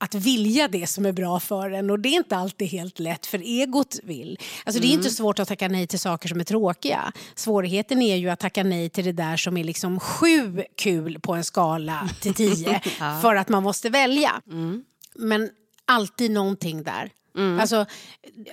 att 0.04 0.16
vilja 0.16 0.68
det 0.68 0.88
som 0.88 1.06
är 1.06 1.12
bra 1.12 1.40
för 1.40 1.72
en 1.72 1.90
och 1.90 2.00
det 2.00 2.10
är 2.10 2.18
inte 2.18 2.36
alltid 2.36 2.68
helt 2.68 3.00
lätt 3.00 3.26
för 3.26 3.38
egot 3.40 4.00
vill. 4.04 4.40
Alltså 4.66 4.82
det 4.82 4.88
är 4.88 4.90
inte 4.90 5.02
mm. 5.02 5.12
svårt 5.12 5.40
att 5.40 5.48
tacka 5.48 5.68
nej 5.68 5.88
till 5.88 6.00
saker 6.00 6.30
som 6.30 6.40
är 6.40 6.44
tråkiga. 6.44 7.12
Svårigheten 7.36 8.02
är 8.02 8.16
ju 8.16 8.30
att 8.30 8.40
tacka 8.40 8.64
nej 8.64 8.90
till 8.90 9.06
det 9.06 9.12
där 9.12 9.38
som 9.38 9.58
är 9.58 9.64
liksom 9.64 10.00
sju 10.00 10.64
kul 10.78 11.20
på 11.20 11.34
en 11.34 11.44
skala 11.44 12.10
till 12.20 12.34
tio 12.34 12.82
ja. 13.00 13.20
för 13.22 13.36
att 13.36 13.50
man 13.50 13.64
måste 13.64 13.90
välja. 13.90 14.42
Mm. 14.48 14.84
Men 15.16 15.50
alltid 15.88 16.32
någonting 16.32 16.84
där. 16.84 17.12
Mm. 17.38 17.60
Alltså, 17.60 17.86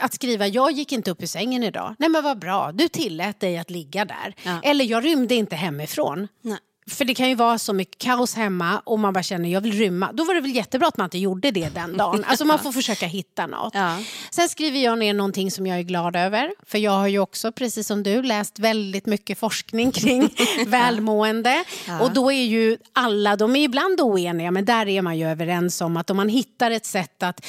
att 0.00 0.14
skriva 0.14 0.46
jag 0.46 0.72
gick 0.72 0.92
inte 0.92 1.10
upp 1.10 1.22
ur 1.22 1.26
sängen 1.26 1.62
idag. 1.62 1.94
Nej 1.99 2.08
men 2.08 2.25
vad 2.25 2.38
bra, 2.38 2.72
du 2.72 2.88
tillät 2.88 3.40
dig 3.40 3.58
att 3.58 3.70
ligga 3.70 4.04
där. 4.04 4.34
Ja. 4.42 4.60
Eller 4.62 4.84
jag 4.84 5.04
rymde 5.04 5.34
inte 5.34 5.56
hemifrån. 5.56 6.28
Nej. 6.42 6.58
För 6.90 7.04
det 7.04 7.14
kan 7.14 7.28
ju 7.28 7.35
vara 7.35 7.59
så 7.59 7.73
mycket 7.73 7.99
kaos 7.99 8.35
hemma 8.35 8.82
och 8.85 8.99
man 8.99 9.12
bara 9.12 9.23
känner 9.23 9.49
jag 9.49 9.61
vill 9.61 9.73
rymma. 9.73 10.12
Då 10.12 10.25
var 10.25 10.35
det 10.35 10.40
väl 10.40 10.54
jättebra 10.56 10.88
att 10.88 10.97
man 10.97 11.04
inte 11.04 11.18
gjorde 11.18 11.50
det 11.50 11.68
den 11.75 11.97
dagen. 11.97 12.25
Alltså 12.26 12.44
man 12.44 12.59
får 12.59 12.73
försöka 12.73 13.06
hitta 13.06 13.47
något. 13.47 13.75
Ja. 13.75 13.99
Sen 14.30 14.49
skriver 14.49 14.78
jag 14.78 14.99
ner 14.99 15.14
någonting 15.14 15.50
som 15.50 15.66
jag 15.66 15.78
är 15.78 15.82
glad 15.82 16.16
över. 16.16 16.52
För 16.66 16.78
jag 16.78 16.90
har 16.90 17.09
ju 17.09 17.18
också, 17.18 17.52
precis 17.52 17.87
som 17.87 18.02
du, 18.02 18.23
läst 18.23 18.59
väldigt 18.59 19.06
mycket 19.06 19.38
forskning 19.38 19.92
kring 20.00 20.35
välmående. 20.66 21.64
Och 22.00 22.12
då 22.12 22.32
är 22.32 22.44
ju 22.44 22.78
alla, 22.92 23.37
de 23.37 23.56
är 23.56 23.64
ibland 23.64 24.00
oeniga, 24.00 24.50
men 24.50 24.64
där 24.64 24.88
är 24.88 25.02
man 25.02 25.18
ju 25.18 25.28
överens 25.28 25.80
om 25.80 25.97
att 25.97 26.11
om 26.11 26.16
man 26.16 26.28
hittar 26.28 26.70
ett 26.70 26.87
sätt 26.87 27.23
att 27.23 27.47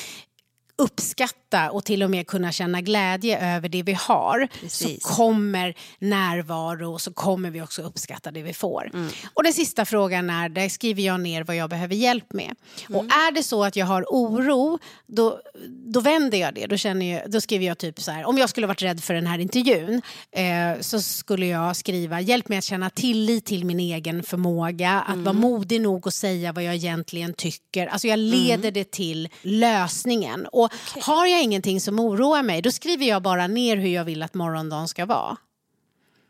uppskatta 0.81 1.71
och 1.71 1.85
till 1.85 2.03
och 2.03 2.09
med 2.09 2.27
kunna 2.27 2.51
känna 2.51 2.81
glädje 2.81 3.55
över 3.55 3.69
det 3.69 3.83
vi 3.83 3.93
har 3.93 4.47
Precis. 4.61 5.03
så 5.03 5.09
kommer 5.09 5.73
närvaro 5.99 6.93
och 6.93 7.01
så 7.01 7.13
kommer 7.13 7.49
vi 7.49 7.61
också 7.61 7.81
uppskatta 7.81 8.31
det 8.31 8.41
vi 8.41 8.53
får. 8.53 8.91
Mm. 8.93 9.09
Och 9.33 9.43
den 9.43 9.53
sista 9.53 9.85
frågan 9.85 10.29
är, 10.29 10.49
där 10.49 10.69
skriver 10.69 11.03
jag 11.03 11.19
ner 11.19 11.43
vad 11.43 11.55
jag 11.55 11.69
behöver 11.69 11.95
hjälp 11.95 12.33
med. 12.33 12.55
Mm. 12.89 12.99
Och 12.99 13.05
är 13.05 13.31
det 13.31 13.43
så 13.43 13.63
att 13.63 13.75
jag 13.75 13.85
har 13.85 14.05
oro, 14.07 14.79
då, 15.07 15.39
då 15.67 15.99
vänder 15.99 16.37
jag 16.37 16.53
det. 16.53 16.65
Då, 16.65 16.77
känner 16.77 17.13
jag, 17.13 17.31
då 17.31 17.41
skriver 17.41 17.65
jag 17.65 17.77
typ 17.77 18.01
så 18.01 18.11
här, 18.11 18.25
om 18.25 18.37
jag 18.37 18.49
skulle 18.49 18.67
varit 18.67 18.81
rädd 18.81 19.03
för 19.03 19.13
den 19.13 19.27
här 19.27 19.39
intervjun 19.39 20.01
eh, 20.31 20.81
så 20.81 21.01
skulle 21.01 21.45
jag 21.45 21.75
skriva, 21.75 22.21
hjälp 22.21 22.49
mig 22.49 22.57
att 22.57 22.63
känna 22.63 22.89
tillit 22.89 23.45
till 23.45 23.65
min 23.65 23.79
egen 23.79 24.23
förmåga, 24.23 24.91
att 25.01 25.17
vara 25.17 25.29
Mm. 25.31 25.41
modig 25.41 25.81
nog 25.81 26.07
att 26.07 26.13
säga 26.13 26.51
vad 26.53 26.63
jag 26.63 26.75
egentligen 26.75 27.33
tycker. 27.33 27.87
Alltså 27.87 28.07
jag 28.07 28.19
leder 28.19 28.71
det 28.71 28.91
till 28.91 29.29
lösningen. 29.41 30.47
Och 30.51 30.69
har 31.01 31.25
jag 31.25 31.43
ingenting 31.43 31.81
som 31.81 31.99
oroar 31.99 32.43
mig, 32.43 32.61
då 32.61 32.71
skriver 32.71 33.05
jag 33.05 33.21
bara 33.21 33.47
ner 33.47 33.77
hur 33.77 33.89
jag 33.89 34.05
vill 34.05 34.23
att 34.23 34.33
morgondagen 34.33 34.87
ska 34.87 35.05
vara. 35.05 35.37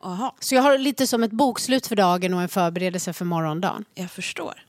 Aha, 0.04 0.36
Så 0.40 0.56
jag 0.56 0.62
har 0.62 0.78
lite 0.78 1.08
som 1.08 1.24
ett 1.24 1.32
bokslut 1.32 1.88
för 1.88 1.96
dagen 1.96 2.34
och 2.34 2.42
en 2.42 2.50
förberedelse 2.50 3.14
för 3.14 3.26
morgondagen. 3.26 3.86
jag 3.94 4.12
förstår. 4.12 4.64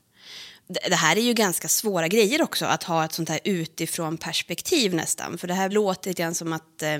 Det 0.67 0.95
här 0.95 1.15
är 1.15 1.21
ju 1.21 1.33
ganska 1.33 1.67
svåra 1.67 2.07
grejer 2.07 2.41
också, 2.41 2.65
att 2.65 2.83
ha 2.83 3.05
ett 3.05 3.13
sånt 3.13 3.29
här 3.29 3.39
utifrån 3.43 4.17
perspektiv 4.17 4.95
nästan. 4.95 5.37
För 5.37 5.47
det 5.47 5.53
här 5.53 5.69
låter 5.69 6.09
lite 6.09 6.21
grann 6.21 6.35
som 6.35 6.53
att, 6.53 6.81
eh, 6.81 6.99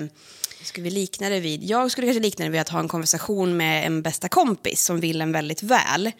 ska 0.62 0.82
vi 0.82 0.90
likna 0.90 1.28
det 1.28 1.40
vid, 1.40 1.64
jag 1.64 1.90
skulle 1.90 2.06
kanske 2.06 2.22
likna 2.22 2.44
det 2.44 2.50
vid 2.50 2.60
att 2.60 2.68
ha 2.68 2.80
en 2.80 2.88
konversation 2.88 3.56
med 3.56 3.86
en 3.86 4.02
bästa 4.02 4.28
kompis 4.28 4.84
som 4.84 5.00
vill 5.00 5.20
en 5.20 5.32
väldigt 5.32 5.62
väl. 5.62 6.12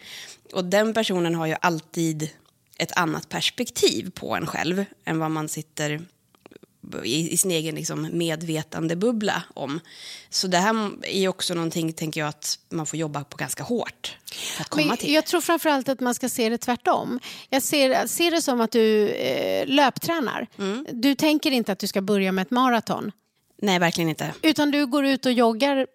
Och 0.53 0.65
den 0.65 0.93
personen 0.93 1.35
har 1.35 1.45
ju 1.45 1.55
alltid 1.61 2.29
ett 2.77 2.91
annat 2.97 3.29
perspektiv 3.29 4.11
på 4.11 4.35
en 4.35 4.47
själv 4.47 4.85
än 5.05 5.19
vad 5.19 5.31
man 5.31 5.49
sitter 5.49 6.05
i, 7.03 7.31
i 7.33 7.37
sin 7.37 7.51
egen 7.51 7.75
liksom, 7.75 8.09
medvetandebubbla 8.11 9.43
om. 9.53 9.79
Så 10.29 10.47
det 10.47 10.57
här 10.57 10.91
är 11.03 11.27
också 11.27 11.53
någonting, 11.53 11.93
tänker 11.93 12.21
jag, 12.21 12.27
att 12.27 12.59
man 12.69 12.85
får 12.85 12.99
jobba 12.99 13.23
på 13.23 13.37
ganska 13.37 13.63
hårt 13.63 14.17
för 14.33 14.61
att 14.61 14.69
komma 14.69 14.87
Men 14.87 14.97
till. 14.97 15.13
jag 15.13 15.25
tror 15.25 15.41
framförallt 15.41 15.89
att 15.89 15.99
man 15.99 16.15
ska 16.15 16.29
se 16.29 16.49
det 16.49 16.57
tvärtom. 16.57 17.19
Jag 17.49 17.63
ser, 17.63 18.07
ser 18.07 18.31
det 18.31 18.41
som 18.41 18.61
att 18.61 18.71
du 18.71 19.09
eh, 19.09 19.67
löptränar. 19.67 20.47
Mm. 20.57 20.85
Du 20.91 21.15
tänker 21.15 21.51
inte 21.51 21.71
att 21.71 21.79
du 21.79 21.87
ska 21.87 22.01
börja 22.01 22.31
med 22.31 22.41
ett 22.41 22.51
maraton. 22.51 23.11
Nej, 23.61 23.79
verkligen 23.79 24.09
inte. 24.09 24.33
Utan 24.41 24.71
du 24.71 24.85
går 24.85 25.05
ut 25.05 25.25
och 25.25 25.31
joggar 25.31 25.87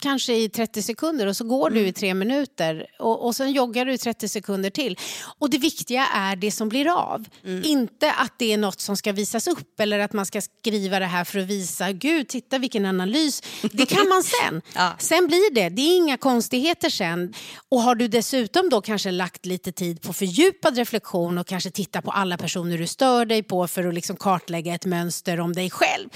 kanske 0.00 0.34
i 0.34 0.48
30 0.48 0.82
sekunder 0.82 1.26
och 1.26 1.36
så 1.36 1.44
går 1.44 1.70
Mm. 1.70 1.82
du 1.82 1.88
i 1.88 1.92
tre 1.92 2.14
minuter 2.14 2.86
och, 2.98 3.24
och 3.26 3.36
sen 3.36 3.52
joggar 3.52 3.84
du 3.84 3.92
i 3.92 3.98
30 3.98 4.28
sekunder 4.28 4.70
till. 4.70 4.98
Och 5.38 5.50
det 5.50 5.58
viktiga 5.58 6.06
är 6.06 6.36
det 6.36 6.50
som 6.50 6.68
blir 6.68 6.88
av. 6.98 7.24
Mm. 7.44 7.64
Inte 7.64 8.12
att 8.12 8.32
det 8.38 8.52
är 8.52 8.58
något 8.58 8.80
som 8.80 8.96
ska 8.96 9.12
visas 9.12 9.46
upp 9.48 9.80
eller 9.80 9.98
att 9.98 10.12
man 10.12 10.26
ska 10.26 10.40
skriva 10.40 10.98
det 10.98 11.06
här 11.06 11.24
för 11.24 11.38
att 11.38 11.46
visa, 11.46 11.92
gud 11.92 12.28
titta 12.28 12.58
vilken 12.58 12.86
analys. 12.86 13.42
Det 13.72 13.86
kan 13.86 14.08
man 14.08 14.22
sen. 14.22 14.62
Ja. 14.74 14.92
Sen 14.98 15.26
blir 15.26 15.54
det, 15.54 15.68
det 15.68 15.82
är 15.82 15.96
inga 15.96 16.16
konstigheter 16.16 16.90
sen. 16.90 17.34
Och 17.68 17.80
har 17.82 17.94
du 17.94 18.08
dessutom 18.08 18.68
då 18.70 18.80
kanske 18.80 19.10
lagt 19.10 19.46
lite 19.46 19.72
tid 19.72 20.02
på 20.02 20.12
fördjupad 20.12 20.76
reflektion 20.76 21.38
och 21.38 21.46
kanske 21.46 21.70
titta 21.70 22.02
på 22.02 22.10
alla 22.10 22.36
personer 22.38 22.78
du 22.78 22.86
stör 22.86 23.24
dig 23.24 23.42
på 23.42 23.68
för 23.68 23.84
att 23.88 23.94
liksom 23.94 24.16
kartlägga 24.16 24.74
ett 24.74 24.86
mönster 24.86 25.40
om 25.40 25.52
dig 25.52 25.70
själv 25.70 26.08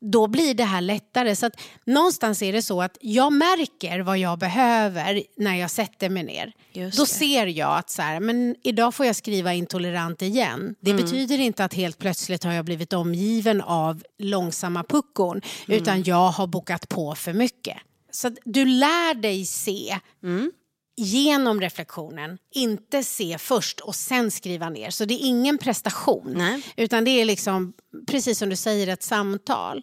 då 0.00 0.26
blir 0.26 0.54
det 0.54 0.64
här 0.64 0.80
lättare. 0.80 1.36
Så 1.36 1.46
att 1.46 1.60
någonstans 1.86 2.42
är 2.42 2.52
det 2.52 2.62
så 2.62 2.82
att 2.82 2.98
jag 3.00 3.32
märker 3.32 4.00
vad 4.00 4.18
jag 4.18 4.38
behöver 4.38 5.22
när 5.36 5.54
jag 5.56 5.70
sätter 5.70 6.08
mig 6.08 6.22
ner. 6.24 6.52
Just 6.72 6.96
då 6.98 7.04
det. 7.04 7.10
ser 7.10 7.46
jag 7.46 7.78
att 7.78 7.90
så 7.90 8.02
här, 8.02 8.20
men 8.20 8.56
idag 8.62 8.94
får 8.94 9.06
jag 9.06 9.16
skriva 9.16 9.54
intolerant 9.54 10.22
igen. 10.22 10.74
Det 10.80 10.90
Mm. 10.90 11.04
betyder 11.04 11.38
inte 11.38 11.64
att 11.64 11.74
helt 11.74 11.98
plötsligt 11.98 12.44
har 12.44 12.52
jag 12.52 12.64
blivit 12.64 12.92
omgiven 12.92 13.60
av 13.60 14.02
långsamma 14.18 14.82
puckon 14.84 15.40
Mm. 15.66 15.80
utan 15.82 16.02
jag 16.02 16.30
har 16.30 16.46
bokat 16.46 16.88
på 16.88 17.14
för 17.14 17.32
mycket. 17.32 17.76
Så 18.10 18.30
du 18.44 18.64
lär 18.64 19.14
dig 19.14 19.44
se 19.44 19.98
Mm. 20.22 20.52
Genom 20.96 21.60
reflektionen, 21.60 22.38
inte 22.54 23.02
se 23.04 23.38
först 23.38 23.80
och 23.80 23.94
sen 23.94 24.30
skriva 24.30 24.68
ner. 24.68 24.90
Så 24.90 25.04
det 25.04 25.14
är 25.14 25.26
ingen 25.26 25.58
prestation, 25.58 26.32
Nej. 26.36 26.62
utan 26.76 27.04
det 27.04 27.10
är 27.10 27.24
liksom, 27.24 27.72
precis 28.06 28.38
som 28.38 28.48
du 28.48 28.56
säger, 28.56 28.86
ett 28.88 29.02
samtal. 29.02 29.82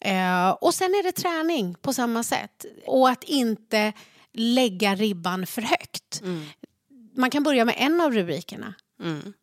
Eh, 0.00 0.50
och 0.50 0.74
sen 0.74 0.90
är 0.94 1.02
det 1.02 1.12
träning 1.12 1.74
på 1.82 1.92
samma 1.92 2.22
sätt. 2.22 2.64
Och 2.86 3.08
att 3.10 3.24
inte 3.24 3.92
lägga 4.32 4.94
ribban 4.94 5.46
för 5.46 5.62
högt. 5.62 6.22
Man 7.16 7.30
kan 7.30 7.42
börja 7.42 7.64
med 7.64 7.74
en 7.78 8.00
av 8.00 8.12
rubrikerna 8.12 8.74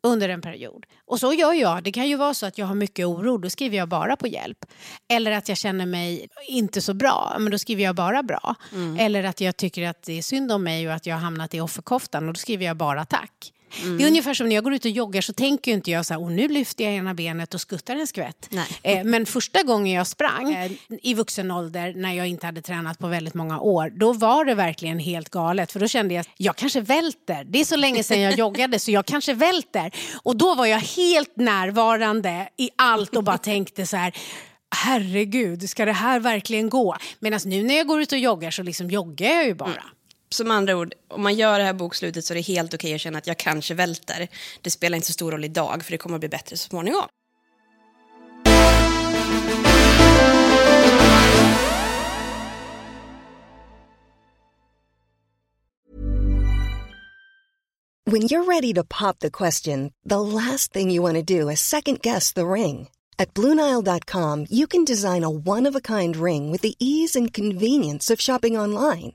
under 0.02 0.28
en 0.28 0.40
period. 0.40 0.86
Och 1.04 1.20
så 1.20 1.32
gör 1.32 1.52
jag. 1.52 1.82
Det 1.82 1.92
kan 1.92 2.08
ju 2.08 2.16
vara 2.16 2.34
så 2.34 2.46
att 2.46 2.58
jag 2.58 2.66
har 2.66 2.74
mycket 2.74 3.06
oro, 3.06 3.38
då 3.38 3.50
skriver 3.50 3.76
jag 3.76 3.88
bara 3.88 4.16
på 4.16 4.26
hjälp. 4.26 4.64
Eller 5.08 5.30
att 5.32 5.48
jag 5.48 5.58
känner 5.58 5.86
mig 5.86 6.28
inte 6.48 6.80
så 6.80 6.94
bra, 6.94 7.36
men 7.38 7.52
då 7.52 7.58
skriver 7.58 7.84
jag 7.84 7.94
bara 7.94 8.22
bra. 8.22 8.54
Eller 8.98 9.24
att 9.24 9.40
jag 9.40 9.56
tycker 9.56 9.88
att 9.88 10.02
det 10.02 10.18
är 10.18 10.22
synd 10.22 10.52
om 10.52 10.64
mig 10.64 10.88
och 10.88 10.94
att 10.94 11.06
jag 11.06 11.14
har 11.14 11.20
hamnat 11.20 11.54
i 11.54 11.60
offerkoftan 11.60 12.28
och 12.28 12.34
då 12.34 12.38
skriver 12.38 12.64
jag 12.64 12.76
bara 12.76 13.04
tack. 13.04 13.52
Det 13.98 14.04
är 14.04 14.08
ungefär 14.08 14.34
som 14.34 14.48
när 14.48 14.54
jag 14.54 14.64
går 14.64 14.74
ut 14.74 14.84
och 14.84 14.90
joggar 14.90 15.20
så 15.20 15.32
tänker 15.32 15.70
ju 15.70 15.74
inte 15.74 15.90
jag 15.90 16.06
så 16.06 16.14
här, 16.14 16.22
och 16.22 16.32
nu 16.32 16.48
lyfter 16.48 16.84
jag 16.84 16.94
ena 16.94 17.14
benet 17.14 17.54
och 17.54 17.60
skuttar 17.60 17.96
en 17.96 18.06
skvätt. 18.06 18.48
Nej. 18.50 18.66
Eh, 18.82 19.04
men 19.04 19.26
första 19.26 19.62
gången 19.62 19.94
jag 19.94 20.06
sprang 20.06 20.54
eh, 20.54 20.72
i 21.02 21.14
vuxen 21.14 21.50
ålder 21.50 21.94
när 21.96 22.12
jag 22.12 22.26
inte 22.26 22.46
hade 22.46 22.62
tränat 22.62 22.98
på 22.98 23.08
väldigt 23.08 23.34
många 23.34 23.60
år, 23.60 23.90
då 23.90 24.12
var 24.12 24.44
det 24.44 24.54
verkligen 24.54 24.98
helt 24.98 25.28
galet. 25.28 25.72
För 25.72 25.80
då 25.80 25.88
kände 25.88 26.14
jag 26.14 26.20
att 26.20 26.28
jag 26.36 26.56
kanske 26.56 26.80
välter. 26.80 27.44
Det 27.44 27.60
är 27.60 27.64
så 27.64 27.76
länge 27.76 28.02
sedan 28.02 28.20
jag 28.20 28.38
joggade 28.38 28.78
så 28.78 28.90
jag 28.90 29.06
kanske 29.06 29.34
välter. 29.34 29.90
Och 30.22 30.36
då 30.36 30.54
var 30.54 30.66
jag 30.66 30.78
helt 30.78 31.36
närvarande 31.36 32.48
i 32.56 32.70
allt 32.76 33.16
och 33.16 33.24
bara 33.24 33.38
tänkte 33.38 33.86
så 33.86 33.96
här, 33.96 34.14
herregud, 34.84 35.70
ska 35.70 35.84
det 35.84 35.92
här 35.92 36.20
verkligen 36.20 36.70
gå? 36.70 36.96
Medan 37.18 37.40
nu 37.44 37.62
när 37.62 37.76
jag 37.76 37.86
går 37.86 38.02
ut 38.02 38.12
och 38.12 38.18
joggar 38.18 38.50
så 38.50 38.62
liksom 38.62 38.90
joggar 38.90 39.30
jag 39.30 39.46
ju 39.46 39.54
bara. 39.54 39.84
Som 40.28 40.50
andra 40.50 40.76
ord, 40.76 40.94
om 41.08 41.22
man 41.22 41.34
gör 41.34 41.58
det 41.58 41.64
här 41.64 41.72
bokslutet 41.72 42.24
så 42.24 42.32
är 42.32 42.34
det 42.34 42.40
helt 42.40 42.74
okej 42.74 42.94
att 42.94 43.00
känna 43.00 43.18
att 43.18 43.26
jag 43.26 43.38
kanske 43.38 43.74
välter. 43.74 44.28
Det 44.62 44.70
spelar 44.70 44.96
inte 44.96 45.06
så 45.06 45.12
stor 45.12 45.32
roll 45.32 45.44
idag, 45.44 45.84
för 45.84 45.90
det 45.92 45.98
kommer 45.98 46.16
att 46.16 46.20
bli 46.20 46.28
bättre 46.28 46.56
så 46.56 46.68
småningom. 46.68 47.08
When 58.08 58.22
you're 58.22 58.44
ready 58.44 58.72
to 58.74 58.84
pop 58.84 59.18
the 59.18 59.32
question, 59.32 59.92
the 60.04 60.20
last 60.20 60.72
thing 60.72 60.92
you 60.92 61.02
want 61.02 61.16
to 61.16 61.40
do 61.40 61.48
is 61.48 61.60
second 61.60 62.00
guess 62.02 62.32
the 62.32 62.46
ring. 62.46 62.88
At 63.18 63.34
Bluenile.com, 63.34 64.46
you 64.48 64.68
can 64.68 64.84
design 64.84 65.24
a 65.24 65.28
one 65.28 65.66
of 65.66 65.74
a 65.74 65.80
kind 65.80 66.16
ring 66.16 66.52
with 66.52 66.60
the 66.60 66.76
ease 66.78 67.16
and 67.16 67.32
convenience 67.32 68.08
of 68.08 68.20
shopping 68.20 68.56
online. 68.56 69.14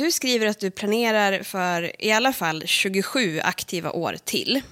Du 0.00 0.12
skriver 0.12 0.46
att 0.46 0.60
du 0.60 0.70
planerar 0.70 1.42
för 1.42 2.02
i 2.04 2.12
alla 2.12 2.32
fall 2.32 2.62
27 2.66 3.40
aktiva 3.40 3.92
år 3.92 4.16
till. 4.24 4.62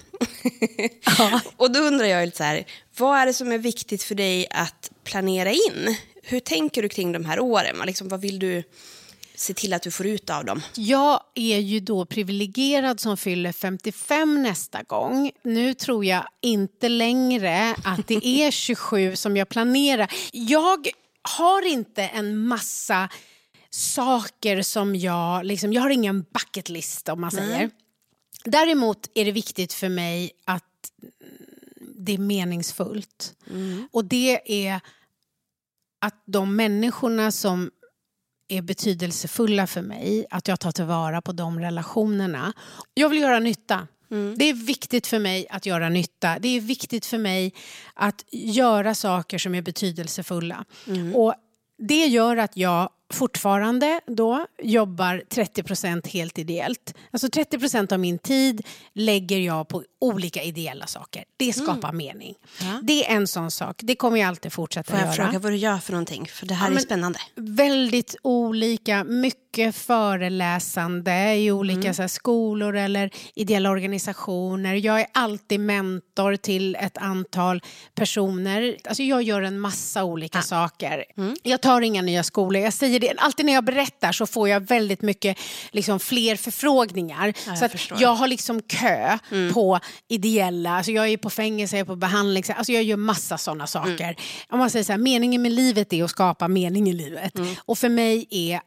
och 1.57 1.71
då 1.71 1.79
undrar 1.79 2.05
jag 2.05 2.25
lite 2.25 2.37
så 2.37 2.43
här, 2.43 2.65
vad 2.97 3.19
är 3.19 3.25
det 3.25 3.33
som 3.33 3.51
är 3.51 3.57
viktigt 3.57 4.03
för 4.03 4.15
dig 4.15 4.47
att 4.51 4.91
planera 5.03 5.51
in? 5.51 5.95
Hur 6.23 6.39
tänker 6.39 6.81
du 6.81 6.89
kring 6.89 7.11
de 7.11 7.25
här 7.25 7.39
åren? 7.39 7.75
Liksom, 7.85 8.07
vad 8.07 8.21
vill 8.21 8.39
du 8.39 8.63
se 9.35 9.53
till 9.53 9.73
att 9.73 9.81
du 9.81 9.91
får 9.91 10.05
ut 10.05 10.29
av 10.29 10.45
dem? 10.45 10.61
Jag 10.75 11.21
är 11.35 11.59
ju 11.59 11.79
då 11.79 12.05
privilegierad 12.05 12.99
som 12.99 13.17
fyller 13.17 13.51
55 13.51 14.43
nästa 14.43 14.83
gång. 14.83 15.31
Nu 15.43 15.73
tror 15.73 16.05
jag 16.05 16.23
inte 16.41 16.89
längre 16.89 17.75
att 17.83 18.07
det 18.07 18.27
är 18.27 18.51
27 18.67 19.15
som 19.15 19.37
jag 19.37 19.49
planerar. 19.49 20.11
Jag 20.31 20.87
har 21.21 21.67
inte 21.67 22.03
en 22.03 22.37
massa 22.37 23.09
saker 23.69 24.61
som 24.61 24.95
jag... 24.95 25.45
Liksom, 25.45 25.73
jag 25.73 25.81
har 25.81 25.89
ingen 25.89 26.21
bucket 26.21 26.69
list 26.69 27.09
om 27.09 27.21
man 27.21 27.31
säger. 27.31 27.69
Däremot 28.45 29.09
är 29.13 29.25
det 29.25 29.31
viktigt 29.31 29.73
för 29.73 29.89
mig 29.89 30.31
att 30.45 30.63
det 31.97 32.13
är 32.13 32.17
meningsfullt. 32.17 33.35
Och 33.91 34.05
det 34.05 34.65
är 34.67 34.81
att 36.01 36.23
de 36.25 36.55
människorna 36.55 37.31
som 37.31 37.71
är 38.47 38.61
betydelsefulla 38.61 39.67
för 39.67 39.81
mig, 39.81 40.25
att 40.29 40.47
jag 40.47 40.59
tar 40.59 40.71
tillvara 40.71 41.21
på 41.21 41.31
de 41.31 41.59
relationerna. 41.59 42.53
Jag 42.93 43.09
vill 43.09 43.19
göra 43.19 43.39
nytta. 43.39 43.87
Det 44.37 44.45
är 44.45 44.53
viktigt 44.53 45.07
för 45.07 45.19
mig 45.19 45.47
att 45.49 45.65
göra 45.65 45.89
nytta. 45.89 46.39
Det 46.39 46.47
är 46.47 46.61
viktigt 46.61 47.05
för 47.05 47.17
mig 47.17 47.53
att 47.93 48.25
göra 48.31 48.95
saker 48.95 49.37
som 49.37 49.55
är 49.55 49.61
betydelsefulla. 49.61 50.65
Och 51.15 51.33
det 51.77 52.05
gör 52.05 52.37
att 52.37 52.57
jag 52.57 52.89
fortfarande 53.13 54.01
då 54.07 54.45
jobbar 54.63 55.23
30% 55.29 56.07
helt 56.09 56.37
ideellt. 56.39 56.93
Alltså 57.11 57.27
30% 57.27 57.93
av 57.93 57.99
min 57.99 58.19
tid 58.19 58.65
lägger 58.93 59.39
jag 59.39 59.67
på 59.67 59.83
olika 60.01 60.43
ideella 60.43 60.87
saker. 60.87 61.23
Det 61.37 61.53
skapar 61.53 61.91
mening. 61.93 62.35
Det 62.83 63.05
är 63.11 63.15
en 63.15 63.27
sån 63.27 63.51
sak. 63.51 63.75
Det 63.83 63.95
kommer 63.95 64.17
jag 64.17 64.27
alltid 64.27 64.53
fortsätta 64.53 64.91
Får 64.91 64.99
jag 64.99 65.05
göra. 65.15 65.25
fråga 65.25 65.39
vad 65.39 65.51
du 65.51 65.55
gör 65.55 65.77
för 65.77 65.91
någonting? 65.91 66.27
För 66.27 66.45
det 66.45 66.53
här 66.53 66.69
Ja, 66.71 66.75
är 66.75 66.79
spännande. 66.79 67.19
Väldigt 67.35 68.15
olika, 68.21 69.03
mycket 69.03 69.48
föreläsande 70.19 71.35
i 71.35 71.51
olika 71.51 71.93
så 71.93 72.01
här, 72.01 72.07
skolor 72.07 72.75
eller 72.77 73.09
ideella 73.35 73.69
organisationer. 73.69 74.73
Jag 74.75 74.99
är 75.01 75.07
alltid 75.13 75.59
mentor 75.59 76.35
till 76.35 76.75
ett 76.75 76.97
antal 76.97 77.61
personer. 77.95 78.77
Alltså 78.87 79.03
jag 79.03 79.21
gör 79.23 79.41
en 79.41 79.59
massa 79.59 80.03
olika 80.03 80.41
saker. 80.41 81.05
Jag 81.43 81.61
tar 81.61 81.81
inga 81.81 82.01
nya 82.01 82.23
skolor. 82.23 82.61
Jag 82.61 82.73
säger 82.73 82.99
det. 82.99 83.13
Alltid 83.17 83.45
när 83.45 83.53
jag 83.53 83.63
berättar 83.63 84.11
så 84.11 84.25
får 84.25 84.49
jag 84.49 84.59
väldigt 84.67 85.01
mycket 85.01 85.37
liksom, 85.71 85.99
fler 85.99 86.35
förfrågningar. 86.35 87.33
jag 87.47 87.57
så 87.57 87.65
att 87.65 87.71
förstår. 87.71 87.97
jag 88.01 88.13
har 88.15 88.27
liksom 88.27 88.61
kö 88.61 89.17
på 89.53 89.79
ideella, 90.07 90.69
alltså 90.71 90.91
jag 90.91 91.07
är 91.09 91.17
på 91.17 91.29
fängelse, 91.29 91.75
jag 91.75 91.81
är 91.81 91.85
på 91.85 91.95
behandling, 91.95 92.43
så- 92.43 92.53
alltså 92.53 92.71
jag 92.71 92.83
gör 92.83 92.97
massa 92.97 93.37
sådana 93.37 93.67
saker. 93.67 94.15
Om 94.49 94.59
man 94.59 94.69
säger 94.69 94.83
så 94.85 94.91
här, 94.91 94.99
meningen 94.99 95.41
med 95.41 95.51
livet 95.51 95.93
är 95.93 96.03
att 96.03 96.09
skapa 96.09 96.47
mening 96.47 96.89
i 96.89 96.93
livet. 96.93 97.33
Och 97.65 97.77
för 97.77 97.89
mig 97.89 98.27
är 98.29 98.59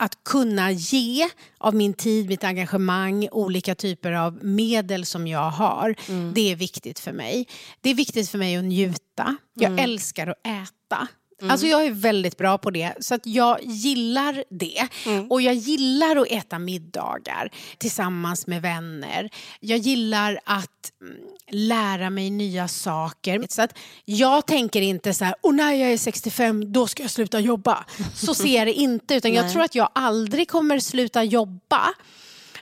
att 0.00 0.24
kunna 0.24 0.70
ge 0.70 1.28
av 1.58 1.74
min 1.74 1.94
tid, 1.94 2.28
mitt 2.28 2.44
engagemang, 2.44 3.28
olika 3.32 3.74
typer 3.74 4.12
av 4.12 4.44
medel 4.44 5.06
som 5.06 5.26
jag 5.26 5.50
har. 5.50 5.94
Det 6.32 6.52
är 6.52 6.56
viktigt 6.56 6.98
för 6.98 7.12
mig. 7.12 7.46
Det 7.80 7.90
är 7.90 7.94
viktigt 7.94 8.28
för 8.28 8.38
mig 8.38 8.56
att 8.56 8.64
njuta. 8.64 9.36
Jag 9.54 9.80
älskar 9.80 10.26
att 10.26 10.46
äta. 10.46 11.08
Alltså 11.48 11.66
jag 11.66 11.86
är 11.86 11.90
väldigt 11.90 12.36
bra 12.36 12.58
på 12.58 12.70
det, 12.70 12.92
så 13.00 13.14
att 13.14 13.26
jag 13.26 13.58
gillar 13.62 14.44
det. 14.50 14.88
Och 15.30 15.42
jag 15.42 15.54
gillar 15.54 16.16
att 16.16 16.26
äta 16.30 16.58
middagar 16.58 17.50
tillsammans 17.78 18.46
med 18.46 18.62
vänner. 18.62 19.30
Jag 19.60 19.78
gillar 19.78 20.40
att 20.44 20.92
mm, 21.00 21.16
lära 21.50 22.10
mig 22.10 22.30
nya 22.30 22.68
saker. 22.68 23.44
Så 23.48 23.62
att 23.62 23.78
jag 24.04 24.46
tänker 24.46 24.82
inte 24.82 25.14
så 25.14 25.24
här, 25.24 25.34
och 25.40 25.54
när 25.54 25.72
jag 25.72 25.92
är 25.92 25.98
65 25.98 26.72
då 26.72 26.86
ska 26.86 27.02
jag 27.02 27.10
sluta 27.10 27.40
jobba. 27.40 27.84
Så 28.14 28.34
ser 28.34 28.56
jag 28.58 28.66
det 28.66 28.72
inte, 28.72 29.14
utan 29.14 29.32
jag 29.32 29.52
tror 29.52 29.62
att 29.62 29.74
jag 29.74 29.88
aldrig 29.94 30.48
kommer 30.48 30.78
sluta 30.78 31.24
jobba. 31.24 31.94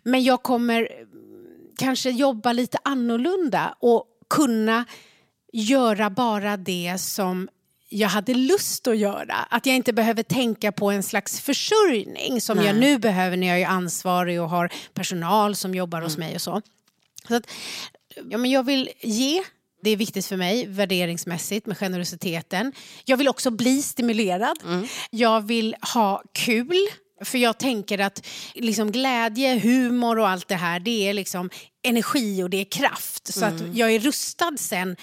Men 0.03 0.25
jag 0.25 0.43
kommer 0.43 0.81
mm, 0.81 1.09
kanske 1.79 2.11
jobba 2.11 2.53
lite 2.53 2.79
annorlunda 2.85 3.75
och 3.81 4.05
kunna 4.31 4.85
göra 5.53 6.11
bara 6.11 6.57
det 6.57 6.95
som 6.99 7.49
jag 7.89 8.09
hade 8.09 8.35
lust 8.35 8.87
att 8.87 8.99
göra. 8.99 9.35
Att 9.35 9.67
jag 9.67 9.77
inte 9.77 9.93
behöver 9.93 10.23
tänka 10.23 10.73
på 10.73 10.91
en 10.91 11.03
slags 11.03 11.41
försörjning 11.41 12.41
som 12.41 12.63
jag 12.63 12.77
nu 12.77 12.99
behöver 12.99 13.37
när 13.37 13.47
jag 13.47 13.61
är 13.61 13.67
ansvarig 13.67 14.43
och 14.43 14.51
har 14.51 14.73
personal 14.95 15.57
som 15.57 15.75
jobbar 15.75 16.03
hos 16.03 16.19
mig 16.19 16.35
och 16.35 16.43
så. 16.43 16.63
så 17.29 17.35
att, 17.35 17.51
ja, 18.31 18.39
men 18.39 18.51
jag 18.51 18.63
vill 18.63 18.91
ge, 19.01 19.43
det 19.83 19.91
är 19.91 19.97
viktigt 19.97 20.27
för 20.27 20.37
mig 20.37 20.67
värderingsmässigt 20.67 21.67
med 21.67 21.79
generositeten. 21.79 22.73
Jag 23.05 23.17
vill 23.17 23.29
också 23.29 23.51
bli 23.51 23.83
stimulerad. 23.83 24.59
Jag 25.11 25.41
vill 25.41 25.77
ha 25.95 26.23
kul. 26.33 26.77
För 27.25 27.39
jag 27.39 27.59
tänker 27.59 27.99
att 27.99 28.27
liksom 28.55 28.93
glädje, 28.93 29.59
humor 29.59 30.19
och 30.19 30.29
allt 30.29 30.49
det 30.49 30.55
här 30.55 30.81
det 30.81 31.09
är 31.09 31.15
liksom 31.15 31.51
energi 31.83 32.43
och 32.43 32.51
det 32.51 32.57
är 32.57 32.65
kraft. 32.65 33.35
Så 33.35 33.45
att 33.45 33.63
jag 33.75 33.91
är 33.95 34.01
rustad 34.01 34.53
sen 34.59 34.97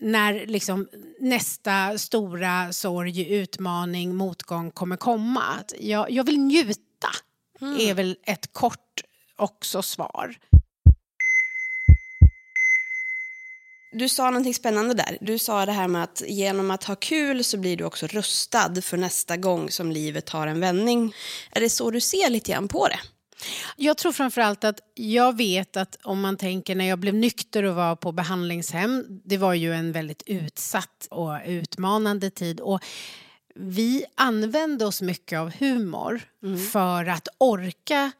när 0.00 0.46
liksom 0.46 0.88
nästa 1.20 1.98
stora 1.98 2.72
sorg, 2.72 3.34
utmaning, 3.34 4.16
motgång 4.16 4.70
kommer 4.70 4.96
komma. 4.96 5.44
Jag, 5.78 6.10
jag 6.10 6.24
vill 6.24 6.40
njuta, 6.40 7.08
är 7.60 7.94
väl 7.94 8.16
ett 8.24 8.52
kort 8.52 9.00
också 9.36 9.82
svar. 9.82 10.36
Du 13.92 14.08
sa 14.08 14.24
någonting 14.30 14.54
spännande 14.54 14.94
där. 14.94 15.18
Du 15.20 15.38
sa 15.38 15.66
det 15.66 15.72
här 15.72 15.88
med 15.88 16.02
att 16.02 16.22
genom 16.26 16.70
att 16.70 16.84
ha 16.84 16.96
kul 16.96 17.44
så 17.44 17.56
blir 17.56 17.76
du 17.76 17.84
också 17.84 18.06
rustad 18.06 18.82
för 18.82 18.96
nästa 18.96 19.36
gång 19.36 19.70
som 19.70 19.92
livet 19.92 20.26
tar 20.26 20.46
en 20.46 20.60
vändning. 20.60 21.14
Är 21.50 21.60
det 21.60 21.70
så 21.70 21.90
du 21.90 22.00
ser 22.00 22.30
lite 22.30 22.52
grann 22.52 22.68
på 22.68 22.88
det? 22.88 23.00
Jag 23.76 23.96
tror 23.96 24.12
framförallt 24.12 24.64
att 24.64 24.80
jag 24.94 25.36
vet 25.36 25.76
att 25.76 25.98
om 26.02 26.20
man 26.20 26.36
tänker 26.36 26.74
när 26.74 26.84
jag 26.84 26.98
blev 26.98 27.14
nykter 27.14 27.62
och 27.62 27.74
var 27.74 27.96
på 27.96 28.12
behandlingshem, 28.12 29.04
det 29.24 29.36
var 29.36 29.54
ju 29.54 29.74
en 29.74 29.92
väldigt 29.92 30.22
utsatt 30.26 31.08
och 31.10 31.38
utmanande 31.46 32.30
tid. 32.30 32.60
Och 32.60 32.80
vi 33.54 34.04
använde 34.14 34.86
oss 34.86 35.02
mycket 35.02 35.38
av 35.38 35.52
humor 35.58 36.20
för 36.72 37.06
att 37.06 37.28
orka 37.38 38.12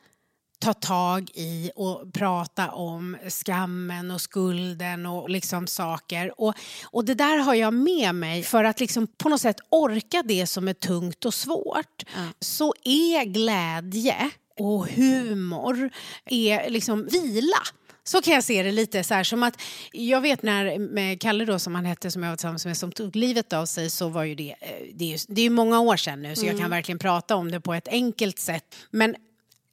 ta 0.59 0.73
tag 0.73 1.31
i 1.35 1.71
och 1.77 2.13
prata 2.13 2.71
om 2.71 3.17
skammen 3.29 4.11
och 4.11 4.21
skulden 4.21 5.07
och 5.07 5.31
liksom 5.31 5.67
saker. 5.67 6.41
Och, 6.41 6.55
och 6.85 7.05
det 7.05 7.15
där 7.15 7.37
har 7.39 7.55
jag 7.55 7.75
med 7.75 8.15
mig 8.15 8.43
för 8.43 8.65
att 8.65 8.81
liksom 8.81 9.07
på 9.07 9.29
något 9.29 9.41
sätt 9.41 9.61
orka 9.71 10.23
det 10.23 10.47
som 10.47 10.69
är 10.69 10.75
tungt 10.75 11.25
och 11.25 11.35
svårt. 11.35 12.05
Så 12.41 12.75
är 12.85 13.25
glädje 13.25 14.31
och 14.59 14.89
humor 14.89 15.91
är 16.27 16.71
liksom 16.71 17.07
vila. 17.07 17.63
Så 18.05 18.23
kan 18.23 18.35
jag 18.35 18.45
se 18.45 18.63
det 18.63 18.73
lite 18.73 19.05
så 19.05 19.15
här 19.15 19.25
som 19.25 19.43
att 19.43 19.61
jag 19.93 20.21
vet 20.21 20.43
när 20.43 20.79
med 20.79 21.21
Kalle 21.21 21.45
då 21.45 21.59
som 21.59 21.75
han 21.75 21.85
hette 21.85 22.11
som 22.11 22.23
jag 22.23 22.31
var 22.31 22.37
tillsammans 22.37 22.67
med 22.67 22.77
som 22.77 22.93
tog 22.93 23.17
livet 23.17 23.53
av 23.53 23.67
sig 23.67 23.91
så 23.91 24.09
var 24.09 24.25
ju 24.25 24.35
det, 24.35 24.55
eh, 24.61 24.69
det 24.95 25.05
är 25.05 25.09
ju 25.09 25.19
det 25.29 25.43
är 25.43 25.51
många 25.51 25.81
år 25.81 25.97
sedan 25.97 26.23
nu 26.23 26.37
så 26.37 26.47
jag 26.47 26.59
kan 26.59 26.71
verkligen 26.71 26.99
prata 26.99 27.37
om 27.37 27.51
det 27.51 27.61
på 27.61 27.75
ett 27.75 27.89
enkelt 27.89 28.39
sätt. 28.39 28.75
Men 28.91 29.17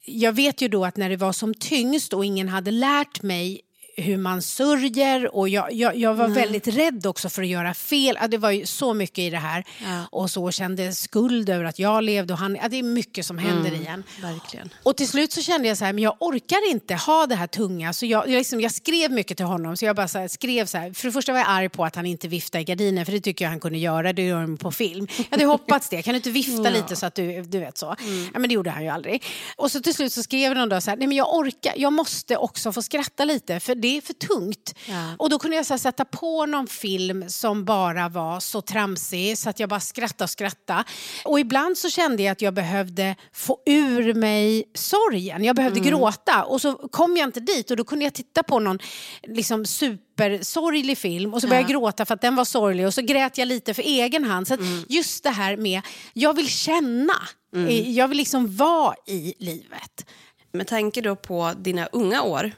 jag 0.04 0.32
vet 0.32 0.60
ju 0.60 0.68
då 0.68 0.84
att 0.84 0.96
när 0.96 1.10
det 1.10 1.16
var 1.16 1.32
som 1.32 1.54
tyngst 1.54 2.12
och 2.12 2.24
ingen 2.24 2.48
hade 2.48 2.70
lärt 2.70 3.22
mig 3.22 3.60
hur 3.96 4.16
man 4.16 4.42
sörjer 4.42 5.36
och 5.36 5.48
jag, 5.48 5.72
jag, 5.72 5.96
jag 5.96 6.14
var 6.14 6.28
väldigt 6.28 6.68
rädd 6.68 7.06
också 7.06 7.28
för 7.28 7.42
att 7.42 7.48
göra 7.48 7.74
fel. 7.74 8.18
Ja, 8.20 8.28
det 8.28 8.38
var 8.38 8.50
ju 8.50 8.66
så 8.66 8.94
mycket 8.94 9.18
i 9.18 9.30
det 9.30 9.36
här. 9.36 9.64
Och 10.10 10.30
så 10.30 10.50
kände 10.50 10.94
skuld 10.94 11.48
över 11.48 11.64
att 11.64 11.78
jag 11.78 12.04
levde 12.04 12.32
och 12.32 12.38
han... 12.38 12.58
Ja, 12.62 12.68
det 12.68 12.78
är 12.78 12.82
mycket 12.82 13.26
som 13.26 13.38
händer 13.38 13.72
i 13.72 13.86
en. 13.86 14.04
Verkligen. 14.22 14.70
Och 14.82 14.96
till 14.96 15.08
slut 15.08 15.32
så 15.32 15.42
kände 15.42 15.68
jag 15.68 15.78
så 15.78 15.84
här, 15.84 15.92
men 15.92 16.04
jag 16.04 16.16
orkar 16.20 16.70
inte 16.70 16.94
ha 16.94 17.26
det 17.26 17.34
här 17.34 17.46
tunga. 17.46 17.92
Så 17.92 18.06
jag, 18.06 18.28
jag, 18.28 18.38
liksom, 18.38 18.60
jag 18.60 18.72
skrev 18.72 19.10
mycket 19.10 19.36
till 19.36 19.46
honom. 19.46 19.76
Så 19.76 19.84
jag 19.84 19.96
bara 19.96 20.08
så 20.08 20.18
här, 20.18 20.28
skrev 20.28 20.66
så 20.66 20.78
här. 20.78 20.92
För 20.92 21.08
det 21.08 21.12
första 21.12 21.32
var 21.32 21.38
jag 21.38 21.48
arg 21.48 21.68
på 21.68 21.84
att 21.84 21.96
han 21.96 22.06
inte 22.06 22.28
viftade 22.28 22.62
i 22.62 22.64
gardinen. 22.64 23.06
För 23.06 23.12
det 23.12 23.20
tycker 23.20 23.44
jag 23.44 23.50
han 23.50 23.60
kunde 23.60 23.78
göra. 23.78 24.12
Det 24.12 24.22
gör 24.22 24.40
han 24.40 24.56
på 24.56 24.72
film. 24.72 25.06
Jag 25.16 25.24
hade 25.30 25.44
hoppats 25.44 25.88
det. 25.88 26.02
Kan 26.02 26.12
du 26.12 26.16
inte 26.16 26.30
vifta 26.30 26.70
lite 26.70 26.96
så 26.96 27.06
att 27.06 27.14
du, 27.14 27.42
du 27.42 27.58
vet 27.58 27.78
så? 27.78 27.96
Ja, 28.32 28.38
men 28.38 28.48
det 28.48 28.54
gjorde 28.54 28.70
han 28.70 28.82
ju 28.82 28.88
aldrig. 28.88 29.24
Och 29.56 29.70
så 29.70 29.80
till 29.80 29.94
slut 29.94 30.12
så 30.12 30.22
skrev 30.22 30.54
någon 30.54 30.68
dag 30.68 30.82
så 30.82 30.90
här, 30.90 30.96
nej 30.96 31.06
men 31.06 31.16
jag 31.16 31.34
orkar. 31.34 31.72
Jag 31.76 31.92
måste 31.92 32.36
också 32.36 32.72
få 32.72 32.82
skratta 32.82 33.24
lite. 33.24 33.60
För 33.60 33.74
det 33.86 33.96
är 33.96 34.00
för 34.00 34.12
tungt. 34.14 34.74
Och 35.18 35.30
då 35.30 35.38
kunde 35.38 35.56
jag 35.56 35.66
så 35.66 35.72
här, 35.72 35.78
sätta 35.78 36.04
på 36.04 36.46
någon 36.46 36.66
film 36.66 37.28
som 37.28 37.64
bara 37.64 38.08
var 38.08 38.40
så 38.40 38.60
tramsig. 38.60 39.38
Så 39.38 39.50
att 39.50 39.60
jag 39.60 39.68
bara 39.68 39.80
skrattade 39.80 40.24
och 40.24 40.30
skrattade. 40.30 40.84
Och 41.24 41.40
ibland 41.40 41.78
så 41.78 41.90
kände 41.90 42.22
jag 42.22 42.32
att 42.32 42.42
jag 42.42 42.54
behövde 42.54 43.16
få 43.32 43.58
ur 43.66 44.14
mig 44.14 44.64
sorgen. 44.74 45.44
Jag 45.44 45.56
behövde 45.56 45.80
gråta. 45.80 46.44
Och 46.44 46.60
så 46.60 46.74
kom 46.74 47.16
jag 47.16 47.28
inte 47.28 47.40
dit. 47.40 47.70
Och 47.70 47.76
då 47.76 47.84
kunde 47.84 48.04
jag 48.04 48.14
titta 48.14 48.42
på 48.42 48.58
någon 48.58 48.78
liksom, 49.22 49.66
supersorglig 49.66 50.98
film. 50.98 51.34
Och 51.34 51.40
så 51.40 51.46
började 51.48 51.62
jag 51.62 51.80
gråta 51.80 52.06
för 52.06 52.14
att 52.14 52.20
den 52.20 52.36
var 52.36 52.44
sorglig. 52.44 52.86
Och 52.86 52.94
så 52.94 53.02
grät 53.02 53.38
jag 53.38 53.48
lite 53.48 53.74
för 53.74 53.82
egen 53.82 54.24
hand. 54.24 54.48
Så 54.48 54.54
att 54.54 54.60
just 54.88 55.24
det 55.24 55.30
här 55.30 55.56
med, 55.56 55.82
jag 56.12 56.34
vill 56.36 56.48
känna. 56.48 57.14
Eh, 57.56 57.90
Jag 57.90 58.08
vill 58.08 58.18
liksom 58.18 58.56
vara 58.56 58.94
i 59.06 59.34
livet. 59.38 60.06
Med 60.52 60.66
tanke 60.66 61.00
då 61.00 61.16
på 61.16 61.52
dina 61.58 61.86
unga 61.86 62.22
år 62.22 62.52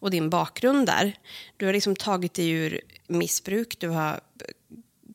och 0.00 0.10
din 0.10 0.30
bakgrund 0.30 0.86
där. 0.86 1.18
Du 1.56 1.66
har 1.66 1.72
liksom 1.72 1.96
tagit 1.96 2.34
dig 2.34 2.50
ur 2.50 2.80
missbruk, 3.06 3.76
du 3.78 3.88
har 3.88 4.20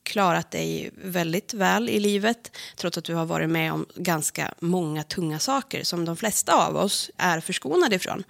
klarat 0.02 0.50
dig 0.50 0.90
väldigt 0.94 1.54
väl 1.54 1.88
i 1.88 2.00
livet 2.00 2.56
trots 2.76 2.98
att 2.98 3.04
du 3.04 3.14
har 3.14 3.26
varit 3.26 3.50
med 3.50 3.72
om 3.72 3.86
ganska 3.94 4.54
många 4.58 5.02
tunga 5.02 5.38
saker 5.38 5.84
som 5.84 6.04
de 6.04 6.16
flesta 6.16 6.66
av 6.66 6.76
oss 6.76 7.10
är 7.16 7.40
förskonade 7.40 7.96
ifrån. 7.96 8.24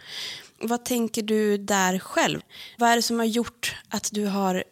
Vad 0.61 0.85
tänker 0.85 1.23
du 1.23 1.59
där 1.59 1.99
själv? 1.99 2.41
Vad 2.79 2.91
är 2.91 2.97
det 2.97 3.03
som 3.03 3.19
har 3.19 3.27
gjort 3.27 3.77
att 3.89 4.09
du 4.13 4.27
har 4.27 4.65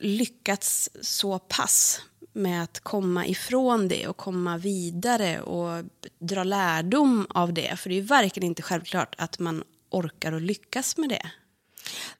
lyckats 0.00 0.90
så 1.00 1.38
pass 1.38 2.00
med 2.32 2.62
att 2.62 2.80
komma 2.80 3.26
ifrån 3.26 3.88
det 3.88 4.08
och 4.08 4.16
komma 4.16 4.56
vidare 4.58 5.40
och 5.40 5.84
dra 6.18 6.44
lärdom 6.44 7.26
av 7.30 7.52
det? 7.52 7.76
För 7.76 7.88
det 7.88 7.94
är 7.94 8.00
ju 8.00 8.06
verkligen 8.06 8.46
inte 8.46 8.62
självklart 8.62 9.14
att 9.18 9.38
man 9.38 9.64
orkar 9.90 10.32
och 10.32 10.40
lyckas 10.40 10.96
med 10.96 11.08
det. 11.08 11.30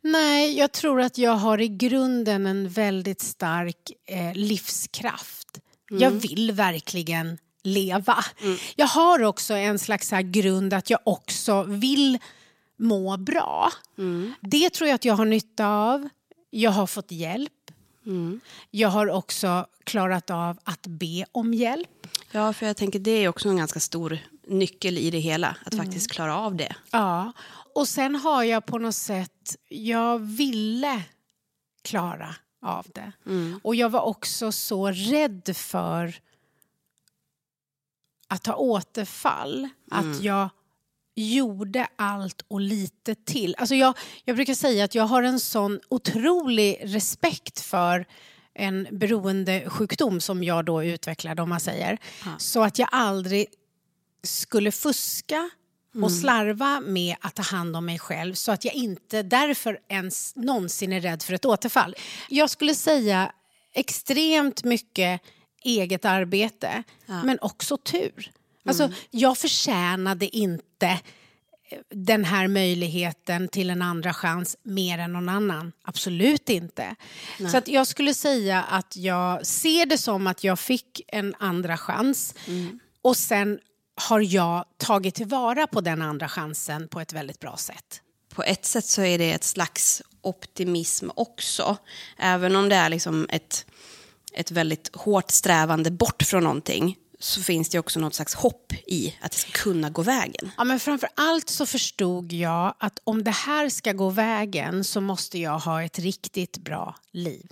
Nej, 0.01 0.59
jag 0.59 0.73
tror 0.73 1.01
att 1.01 1.19
jag 1.19 1.33
har 1.33 1.61
i 1.61 1.69
grunden 1.69 2.47
en 2.47 2.69
väldigt 2.69 3.21
stark 3.21 3.93
eh, 4.07 4.35
livskraft. 4.35 5.59
Jag 5.91 6.11
vill 6.11 6.53
verkligen 6.53 7.39
leva. 7.63 8.25
Jag 8.77 8.87
har 8.87 9.23
också 9.23 9.55
en 9.55 9.79
slags 9.79 10.11
här 10.11 10.23
grund 10.23 10.75
att 10.75 10.91
jag 10.91 11.01
också 11.05 11.63
vill 11.63 12.19
må 12.77 13.17
bra. 13.17 13.73
Det 14.41 14.71
tror 14.71 14.89
jag 14.89 14.95
att 14.95 15.05
jag 15.05 15.15
har 15.15 15.25
nytta 15.25 15.67
av. 15.69 16.09
Jag 16.51 16.71
har 16.71 16.87
fått 16.87 17.11
hjälp. 17.13 17.53
Jag 18.71 18.89
har 18.89 19.11
också 19.11 19.67
klarat 19.85 20.31
av 20.31 20.59
att 20.65 20.87
be 20.87 21.25
om 21.33 21.55
hjälp. 21.55 22.07
Ja, 22.31 22.53
för 22.53 22.67
jag 22.67 22.77
tänker 22.77 22.99
det 22.99 23.11
är 23.11 23.29
också 23.29 23.49
en 23.49 23.57
ganska 23.57 23.81
stor 23.81 24.19
nyckel 24.49 24.99
i 24.99 25.11
det 25.11 25.19
hela, 25.19 25.57
att 25.65 25.75
faktiskt 25.75 26.11
klara 26.11 26.37
av 26.37 26.57
det. 26.57 26.77
Ja, 26.91 27.33
och 27.75 27.89
sen 27.89 28.17
har 28.17 28.43
jag 28.43 28.67
på 28.67 28.79
något 28.79 28.95
sätt, 28.95 29.57
jag 29.69 30.19
ville 30.19 31.03
klara 31.83 32.35
av 32.63 32.87
det. 32.95 33.13
Och 33.63 33.75
jag 33.75 33.91
var 33.91 34.01
också 34.01 34.53
så 34.53 34.91
rädd 34.91 35.51
för 35.57 36.15
att 38.29 38.47
ha 38.47 38.55
återfall, 38.55 39.69
att 39.91 40.23
jag 40.23 40.49
gjorde 41.15 41.89
allt 41.97 42.45
och 42.49 42.61
lite 42.61 43.15
till. 43.15 43.55
Alltså 43.59 43.75
jag, 43.75 43.99
jag 44.25 44.37
brukar 44.37 44.55
säga 44.55 44.85
att 44.85 44.95
jag 44.95 45.05
har 45.05 45.23
en 45.23 45.41
sån 45.41 45.81
otrolig 45.89 46.81
respekt 46.83 47.61
för 47.61 48.07
en 48.55 48.87
beroendesjukdom 48.91 50.21
som 50.21 50.45
jag 50.45 50.65
då 50.65 50.85
utvecklade 50.85 51.43
om 51.43 51.49
man 51.49 51.61
säger. 51.61 51.99
Så 52.39 52.63
att 52.63 52.79
jag 52.79 52.89
aldrig 52.93 53.47
skulle 54.23 54.73
fuska 54.73 55.51
och 56.03 56.13
slarva 56.13 56.81
med 56.81 57.17
att 57.21 57.35
ta 57.35 57.43
hand 57.43 57.77
om 57.77 57.87
mig 57.87 57.99
själv 57.99 58.35
så 58.35 58.53
att 58.53 58.65
jag 58.65 58.75
inte 58.75 59.23
därför 59.23 59.79
ens 59.89 60.37
någonsin 60.37 60.93
är 60.93 61.01
rädd 61.01 61.23
för 61.23 61.35
ett 61.35 61.45
återfall. 61.45 61.97
Jag 62.29 62.51
skulle 62.51 62.75
säga 62.75 63.33
extremt 63.75 64.65
mycket 64.65 65.21
eget 65.65 66.05
arbete 66.05 66.83
men 67.07 67.39
också 67.41 67.77
tur. 67.77 68.33
Alltså, 68.65 68.93
jag 69.11 69.39
förtjänade 69.39 70.37
inte 70.37 70.87
eh, 70.87 71.79
den 71.91 72.25
här 72.25 72.49
möjligheten 72.49 73.49
till 73.49 73.71
en 73.71 73.83
andra 73.83 74.15
chans 74.15 74.57
mer 74.63 74.99
än 74.99 75.13
någon 75.13 75.29
annan. 75.29 75.73
Absolut 75.83 76.49
inte. 76.49 76.97
Så 77.51 77.57
att 77.57 77.69
jag 77.69 77.87
skulle 77.87 78.15
säga 78.15 78.63
att 78.63 78.97
jag 78.97 79.47
ser 79.47 79.87
det 79.87 79.99
som 79.99 80.27
att 80.27 80.45
jag 80.45 80.59
fick 80.59 81.01
en 81.09 81.35
andra 81.39 81.77
chans 81.77 82.35
och 83.03 83.17
sen 83.17 83.59
har 83.99 84.21
jag 84.21 84.65
tagit 84.77 85.15
tillvara 85.15 85.67
på 85.67 85.81
den 85.81 86.03
andra 86.03 86.29
chansen 86.29 86.89
på 86.89 87.01
ett 87.01 87.13
väldigt 87.13 87.41
bra 87.41 87.57
sätt. 87.57 88.03
På 88.35 88.43
ett 88.43 88.65
sätt 88.65 88.85
så 88.85 89.03
är 89.03 89.19
det 89.19 89.33
ett 89.33 89.45
slags 89.45 90.03
optimism 90.23 91.11
också. 91.15 91.77
Även 92.19 92.57
om 92.57 92.69
det 92.69 92.77
är 92.77 92.89
liksom 92.89 93.27
ett, 93.31 93.67
ett 94.33 94.51
väldigt 94.51 94.97
hårt 94.97 95.31
strävande 95.31 95.91
bort 95.91 96.23
från 96.23 96.43
någonting 96.43 96.97
så 97.19 97.43
finns 97.43 97.69
det 97.69 97.79
också 97.79 98.01
något 98.01 98.15
slags 98.15 98.35
hopp 98.35 98.73
i 98.87 99.15
att 99.21 99.33
det 99.33 99.39
ska 99.39 99.51
kunna 99.51 99.91
gå 99.91 100.03
vägen. 100.03 100.51
Ja, 100.57 100.65
men 100.65 100.81
framför 100.81 101.09
allt 101.15 101.49
så 101.49 101.67
förstod 101.67 102.33
jag 102.33 102.75
att 102.79 102.99
om 103.05 103.25
det 103.25 103.31
här 103.31 103.69
ska 103.69 103.93
gå 103.93 104.11
vägen 104.11 104.85
så 104.85 105.01
måste 105.01 105.39
jag 105.39 105.59
ha 105.59 105.83
ett 105.83 105.99
riktigt 105.99 106.59
bra 106.59 106.97
liv. 107.13 107.47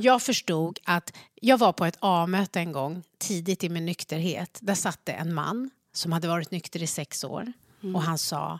Jag 0.00 0.22
förstod 0.22 0.78
att 0.84 1.12
jag 1.34 1.58
var 1.58 1.72
på 1.72 1.84
ett 1.84 1.96
A-möte 2.00 2.60
en 2.60 2.72
gång 2.72 3.02
tidigt 3.18 3.64
i 3.64 3.68
min 3.68 3.86
nykterhet. 3.86 4.58
Där 4.62 4.74
satt 4.74 5.00
det 5.04 5.12
en 5.12 5.34
man 5.34 5.70
som 5.92 6.12
hade 6.12 6.28
varit 6.28 6.50
nykter 6.50 6.82
i 6.82 6.86
sex 6.86 7.24
år 7.24 7.52
och 7.94 8.02
han 8.02 8.18
sa 8.18 8.58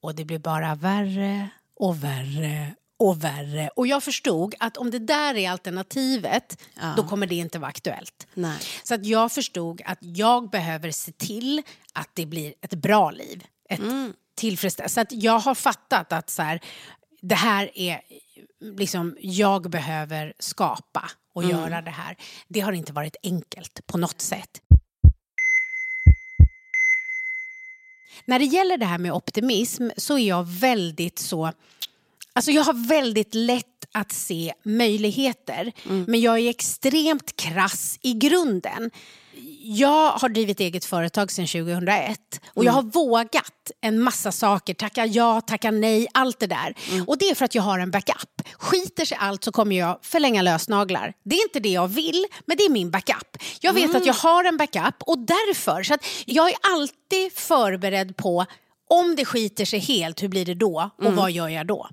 och 0.00 0.14
det 0.14 0.24
blir 0.24 0.38
bara 0.38 0.74
värre 0.74 1.48
och 1.74 2.04
värre 2.04 2.74
och 2.98 3.24
värre. 3.24 3.70
Och 3.76 3.86
jag 3.86 4.02
förstod 4.02 4.54
att 4.58 4.76
om 4.76 4.90
det 4.90 4.98
där 4.98 5.34
är 5.34 5.50
alternativet 5.50 6.62
då 6.96 7.08
kommer 7.08 7.26
det 7.26 7.34
inte 7.34 7.58
vara 7.58 7.68
aktuellt. 7.68 8.26
Nej. 8.34 8.58
Så 8.82 8.94
att 8.94 9.06
jag 9.06 9.32
förstod 9.32 9.82
att 9.84 9.98
jag 10.00 10.50
behöver 10.50 10.90
se 10.90 11.12
till 11.12 11.62
att 11.92 12.10
det 12.14 12.26
blir 12.26 12.54
ett 12.60 12.74
bra 12.74 13.10
liv. 13.10 13.44
Ett 13.68 13.80
tillfredsställande. 14.34 14.92
Så 14.92 15.00
att 15.00 15.12
jag 15.12 15.38
har 15.38 15.54
fattat 15.54 16.12
att 16.12 16.30
så 16.30 16.42
här, 16.42 16.60
det 17.20 17.34
här 17.34 17.70
är 17.74 18.00
liksom 18.60 19.16
jag 19.20 19.70
behöver 19.70 20.32
skapa 20.38 21.10
och 21.34 21.44
göra 21.44 21.82
det 21.82 21.90
här. 21.90 22.16
Det 22.48 22.60
har 22.60 22.72
inte 22.72 22.92
varit 22.92 23.16
enkelt 23.22 23.86
på 23.86 23.98
något 23.98 24.20
sätt. 24.20 24.60
När 28.24 28.38
det 28.38 28.44
gäller 28.44 28.78
det 28.78 28.86
här 28.86 28.98
med 28.98 29.12
optimism 29.12 29.88
så 29.96 30.18
är 30.18 30.28
jag 30.28 30.44
väldigt 30.48 31.18
så... 31.18 31.52
Alltså 32.32 32.50
jag 32.50 32.64
har 32.64 32.88
väldigt 32.88 33.34
lätt 33.34 33.86
att 33.92 34.12
se 34.12 34.52
möjligheter 34.62 35.72
men 36.06 36.20
jag 36.20 36.38
är 36.38 36.50
extremt 36.50 37.36
krass 37.36 37.98
i 38.02 38.12
grunden. 38.12 38.90
Jag 39.68 40.12
har 40.12 40.28
drivit 40.28 40.60
eget 40.60 40.84
företag 40.84 41.30
sedan 41.30 41.46
2001 41.46 42.18
och 42.54 42.64
jag 42.64 42.72
har 42.72 42.82
vågat 42.82 43.70
en 43.80 44.00
massa 44.00 44.32
saker, 44.32 44.74
tacka 44.74 45.06
ja, 45.06 45.40
tacka 45.40 45.70
nej, 45.70 46.06
allt 46.14 46.40
det 46.40 46.46
där. 46.46 46.74
Och 47.06 47.18
det 47.18 47.30
är 47.30 47.34
för 47.34 47.44
att 47.44 47.54
jag 47.54 47.62
har 47.62 47.78
en 47.78 47.90
backup. 47.90 48.42
Skiter 48.58 49.04
sig 49.04 49.18
allt 49.20 49.44
så 49.44 49.52
kommer 49.52 49.76
jag 49.76 49.98
förlänga 50.02 50.42
lösnaglar. 50.42 51.12
Det 51.24 51.36
är 51.36 51.42
inte 51.42 51.60
det 51.60 51.68
jag 51.68 51.88
vill, 51.88 52.26
men 52.46 52.56
det 52.56 52.62
är 52.62 52.70
min 52.70 52.90
backup. 52.90 53.42
Jag 53.60 53.72
vet 53.72 53.94
att 53.94 54.06
jag 54.06 54.14
har 54.14 54.44
en 54.44 54.56
backup 54.56 54.94
och 55.00 55.18
därför, 55.18 55.82
så 55.82 55.94
att 55.94 56.06
jag 56.26 56.48
är 56.48 56.56
alltid 56.60 57.32
förberedd 57.32 58.16
på 58.16 58.46
om 58.88 59.16
det 59.16 59.24
skiter 59.24 59.64
sig 59.64 59.78
helt, 59.78 60.22
hur 60.22 60.28
blir 60.28 60.44
det 60.44 60.54
då 60.54 60.90
och 60.98 61.12
vad 61.12 61.30
gör 61.30 61.48
jag 61.48 61.66
då? 61.66 61.88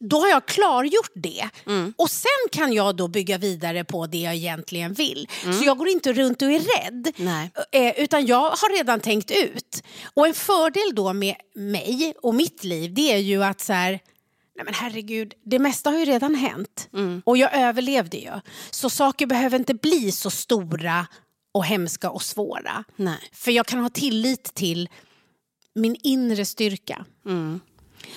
Då 0.00 0.20
har 0.20 0.28
jag 0.28 0.46
klargjort 0.46 1.10
det 1.14 1.48
och 1.96 2.10
sen 2.10 2.48
kan 2.52 2.72
jag 2.72 2.96
då 2.96 3.08
bygga 3.08 3.38
vidare 3.38 3.84
på 3.84 4.06
det 4.06 4.18
jag 4.18 4.34
egentligen 4.34 4.92
vill. 4.92 5.28
Så 5.42 5.64
jag 5.64 5.78
går 5.78 5.88
inte 5.88 6.12
runt 6.12 6.42
och 6.42 6.48
är 6.50 6.60
rädd. 6.60 7.12
Nej. 7.16 7.50
Eh, 7.72 8.00
utan 8.04 8.26
jag 8.26 8.50
har 8.50 8.76
redan 8.76 9.00
tänkt 9.00 9.30
ut. 9.30 9.82
Och 10.14 10.26
en 10.26 10.34
fördel 10.34 10.94
då 10.94 11.12
med 11.12 11.34
mig 11.54 12.14
och 12.22 12.34
mitt 12.34 12.64
liv 12.64 12.94
det 12.94 13.12
är 13.12 13.18
ju 13.18 13.44
att 13.44 13.60
så 13.60 13.72
här, 13.72 13.90
nej 14.56 14.64
men 14.64 14.74
herregud, 14.74 15.34
det 15.44 15.58
mesta 15.58 15.90
har 15.90 15.98
ju 15.98 16.04
redan 16.04 16.34
hänt. 16.34 16.88
Och 17.24 17.36
jag 17.36 17.54
överlevde 17.58 18.16
ju. 18.16 18.30
Så 18.70 18.90
saker 18.90 19.26
behöver 19.26 19.58
inte 19.58 19.74
bli 19.74 20.12
så 20.12 20.30
stora 20.30 21.06
och 21.54 21.64
hemska 21.64 22.10
och 22.10 22.22
svåra. 22.22 22.84
Nej. 22.96 23.18
För 23.32 23.50
jag 23.50 23.66
kan 23.66 23.78
ha 23.80 23.88
tillit 23.88 24.54
till 24.54 24.88
min 25.74 25.96
inre 26.02 26.44
styrka. 26.44 27.04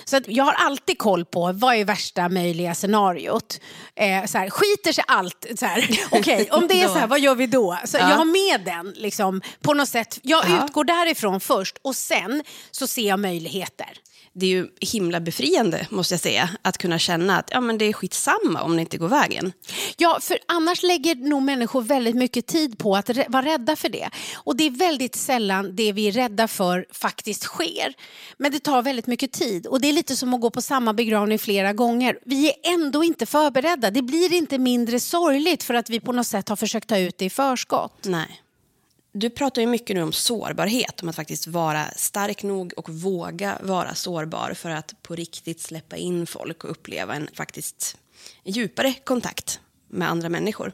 Så 0.05 0.17
att 0.17 0.27
jag 0.27 0.43
har 0.43 0.53
alltid 0.53 0.97
koll 0.97 1.25
på 1.25 1.51
vad 1.51 1.75
är 1.75 1.85
värsta 1.85 2.29
möjliga 2.29 2.75
scenariot. 2.75 3.59
Eh, 3.95 4.25
så 4.25 4.37
här, 4.37 4.49
skiter 4.49 4.91
sig 4.91 5.03
allt, 5.07 5.45
så 5.59 5.65
här, 5.65 5.99
okej, 6.11 6.47
om 6.51 6.67
det 6.67 6.81
är 6.81 6.87
så 6.87 6.93
här, 6.99 7.07
vad 7.07 7.19
gör 7.19 7.35
vi 7.35 7.47
då? 7.47 7.77
Så 7.85 7.97
Jag 7.97 8.05
har 8.05 8.25
med 8.25 8.65
den 8.65 8.93
liksom, 8.97 9.41
på 9.61 9.73
något 9.73 9.89
sätt. 9.89 10.19
Jag 10.21 10.45
Ja. 10.49 10.65
utgår 10.65 10.83
därifrån 10.83 11.39
först 11.39 11.77
och 11.81 11.95
sen 11.95 12.43
så 12.71 12.87
ser 12.87 13.07
jag 13.07 13.19
möjligheter. 13.19 13.89
Det 14.39 14.45
är 14.45 14.49
ju 14.49 14.67
himla 14.81 15.19
befriande, 15.19 15.87
måste 15.89 16.13
jag 16.13 16.21
säga, 16.21 16.49
att 16.61 16.77
kunna 16.77 16.99
känna 16.99 17.37
att 17.37 17.49
ja, 17.51 17.61
men 17.61 17.77
det 17.77 17.85
är 17.85 17.93
skitsamma 17.93 18.61
om 18.61 18.75
det 18.75 18.81
inte 18.81 18.97
går 18.97 19.07
vägen. 19.07 19.53
Ja, 19.97 20.19
för 20.21 20.37
annars 20.45 20.83
lägger 20.83 21.15
nog 21.15 21.41
människor 21.41 21.81
väldigt 21.81 22.15
mycket 22.15 22.47
tid 22.47 22.77
på 22.77 22.95
att 22.95 23.09
vara 23.27 23.45
rädda 23.45 23.75
för 23.75 23.89
det. 23.89 24.09
Och 24.35 24.55
det 24.55 24.63
är 24.63 24.71
väldigt 24.71 25.15
sällan 25.15 25.75
det 25.75 25.91
vi 25.91 26.07
är 26.07 26.11
rädda 26.11 26.47
för 26.47 26.85
faktiskt 26.91 27.43
sker. 27.43 27.93
Men 28.37 28.51
det 28.51 28.59
tar 28.59 28.81
väldigt 28.81 29.07
mycket 29.07 29.31
tid 29.31 29.67
och 29.67 29.81
det 29.81 29.87
är 29.89 29.93
lite 29.93 30.15
som 30.15 30.33
att 30.33 30.41
gå 30.41 30.49
på 30.49 30.61
samma 30.61 30.93
begravning 30.93 31.39
flera 31.39 31.73
gånger. 31.73 32.19
Vi 32.25 32.47
är 32.49 32.55
ändå 32.73 33.03
inte 33.03 33.25
förberedda. 33.25 33.91
Det 33.91 34.01
blir 34.01 34.33
inte 34.33 34.57
mindre 34.57 34.99
sorgligt 34.99 35.63
för 35.63 35.73
att 35.73 35.89
vi 35.89 35.99
på 35.99 36.11
något 36.11 36.27
sätt 36.27 36.49
har 36.49 36.55
försökt 36.55 36.89
ta 36.89 36.97
ut 36.97 37.17
det 37.17 37.25
i 37.25 37.29
förskott. 37.29 38.05
Nej. 38.05 38.41
Du 39.19 39.29
pratar 39.29 39.61
ju 39.61 39.67
mycket 39.67 39.95
nu 39.95 40.01
om 40.01 40.11
sårbarhet, 40.11 41.01
om 41.01 41.09
att 41.09 41.15
faktiskt 41.15 41.47
vara 41.47 41.91
stark 41.95 42.43
nog 42.43 42.73
och 42.77 42.89
våga 42.89 43.57
vara 43.63 43.95
sårbar 43.95 44.53
för 44.53 44.69
att 44.69 44.95
på 45.01 45.15
riktigt 45.15 45.61
släppa 45.61 45.97
in 45.97 46.27
folk 46.27 46.63
och 46.63 46.71
uppleva 46.71 47.15
en 47.15 47.29
faktiskt 47.33 47.97
djupare 48.43 48.93
kontakt 48.93 49.59
med 49.87 50.09
andra 50.09 50.29
människor. 50.29 50.73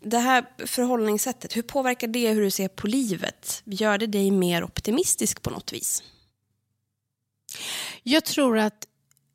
Det 0.00 0.18
här 0.18 0.44
förhållningssättet, 0.66 1.56
hur 1.56 1.62
påverkar 1.62 2.06
det 2.06 2.28
hur 2.28 2.42
du 2.42 2.50
ser 2.50 2.68
på 2.68 2.86
livet? 2.86 3.62
Gör 3.64 3.98
det 3.98 4.06
dig 4.06 4.30
mer 4.30 4.64
optimistisk 4.64 5.42
på 5.42 5.50
något 5.50 5.72
vis? 5.72 6.02
Jag 8.02 8.24
tror 8.24 8.58
att 8.58 8.86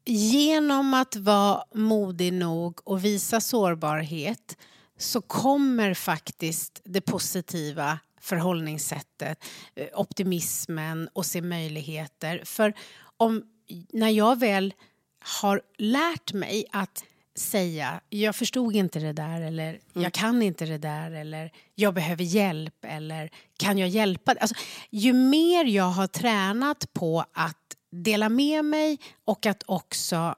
genom 0.05 0.93
att 0.93 1.15
vara 1.15 1.63
modig 1.73 2.33
nog 2.33 2.79
och 2.83 3.05
visa 3.05 3.41
sårbarhet 3.41 4.57
så 4.97 5.21
kommer 5.21 5.93
faktiskt 5.93 6.81
det 6.83 7.01
positiva 7.01 7.99
förhållningssättet, 8.27 9.45
eh, 9.75 9.87
optimismen 9.93 11.09
och 11.13 11.25
se 11.25 11.41
möjligheter. 11.41 12.41
För 12.45 12.73
om, 13.17 13.43
när 13.89 14.09
jag 14.09 14.39
väl 14.39 14.73
har 15.19 15.61
lärt 15.77 16.33
mig 16.33 16.65
att 16.71 17.03
säga 17.35 18.01
jag 18.09 18.35
förstod 18.35 18.75
inte 18.75 18.99
det 18.99 19.13
där 19.13 19.41
eller 19.41 19.79
jag 19.93 20.13
kan 20.13 20.41
inte 20.41 20.65
det 20.65 20.77
där 20.77 21.11
eller 21.11 21.51
jag 21.75 21.93
behöver 21.93 22.23
hjälp 22.23 22.85
eller 22.85 23.29
kan 23.57 23.77
jag 23.77 23.89
hjälpa? 23.89 24.35
Alltså, 24.39 24.55
ju 24.89 25.13
mer 25.13 25.65
jag 25.65 25.89
har 25.89 26.07
tränat 26.07 26.93
på 26.93 27.25
att 27.33 27.75
dela 27.91 28.29
med 28.29 28.65
mig 28.65 28.99
och 29.25 29.45
att 29.45 29.63
också 29.65 30.35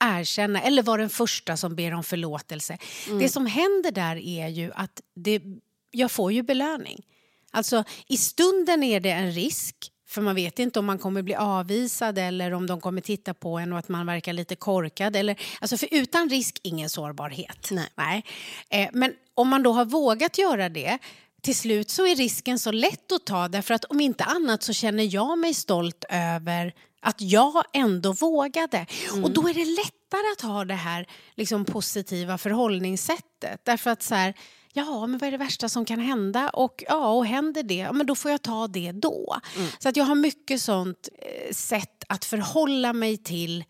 erkänna 0.00 0.60
eller 0.62 0.82
vara 0.82 1.00
den 1.00 1.10
första 1.10 1.56
som 1.56 1.76
ber 1.76 1.94
om 1.94 2.04
förlåtelse. 2.04 2.78
Det 3.20 3.28
som 3.28 3.46
händer 3.46 3.90
där 3.90 4.16
är 4.16 4.48
ju 4.48 4.72
att 4.74 5.00
det, 5.14 5.42
jag 5.90 6.10
får 6.10 6.32
ju 6.32 6.42
belöning. 6.42 7.06
Alltså 7.50 7.84
i 8.08 8.16
stunden 8.16 8.82
är 8.82 9.00
det 9.00 9.10
en 9.10 9.32
risk 9.32 9.92
för 10.08 10.22
man 10.22 10.34
vet 10.34 10.58
inte 10.58 10.78
om 10.78 10.86
man 10.86 10.98
kommer 10.98 11.22
bli 11.22 11.34
avvisad 11.34 12.18
eller 12.18 12.54
om 12.54 12.66
de 12.66 12.80
kommer 12.80 13.00
titta 13.00 13.34
på 13.34 13.58
en 13.58 13.72
och 13.72 13.78
att 13.78 13.88
man 13.88 14.06
verkar 14.06 14.32
lite 14.32 14.56
korkad. 14.56 15.16
Eller, 15.16 15.40
alltså 15.60 15.76
för 15.76 15.88
utan 15.90 16.28
risk, 16.28 16.60
ingen 16.62 16.90
sårbarhet. 16.90 17.70
Nej. 17.96 18.24
Eh, 18.70 18.88
men 18.92 19.12
om 19.34 19.48
man 19.48 19.62
då 19.62 19.72
har 19.72 19.84
vågat 19.84 20.38
göra 20.38 20.68
det 20.68 20.98
till 21.42 21.56
slut 21.56 21.90
så 21.90 22.06
är 22.06 22.16
risken 22.16 22.58
så 22.58 22.72
lätt 22.72 23.12
att 23.12 23.26
ta 23.26 23.48
därför 23.48 23.74
att 23.74 23.84
om 23.84 24.00
inte 24.00 24.24
annat 24.24 24.62
så 24.62 24.72
känner 24.72 25.14
jag 25.14 25.38
mig 25.38 25.54
stolt 25.54 26.04
över 26.08 26.74
att 27.00 27.20
jag 27.20 27.64
ändå 27.72 28.12
vågade. 28.12 28.86
Och 29.22 29.30
då 29.30 29.48
är 29.48 29.54
det 29.54 29.64
lättare 29.64 30.32
att 30.32 30.40
ha 30.40 30.64
det 30.64 30.74
här 30.74 31.06
liksom, 31.34 31.64
positiva 31.64 32.38
förhållningssättet. 32.38 33.60
Därför 33.64 33.90
att 33.90 34.02
så 34.02 34.14
här, 34.14 34.34
ja 34.76 35.06
men 35.06 35.18
vad 35.18 35.26
är 35.26 35.30
det 35.30 35.38
värsta 35.38 35.68
som 35.68 35.84
kan 35.84 36.00
hända? 36.00 36.50
Och 36.50 36.84
ja, 36.88 37.08
och 37.08 37.26
händer 37.26 37.62
det, 37.62 37.74
ja, 37.74 37.92
men 37.92 38.06
då 38.06 38.14
får 38.14 38.30
jag 38.30 38.42
ta 38.42 38.66
det 38.66 38.92
då. 38.92 39.36
Så 39.78 39.88
att 39.88 39.96
jag 39.96 40.04
har 40.04 40.14
mycket 40.14 40.62
sånt 40.62 41.08
eh, 41.18 41.52
sätt 41.52 42.04
att 42.08 42.24
förhålla 42.24 42.92
mig 42.92 43.16
till 43.16 43.64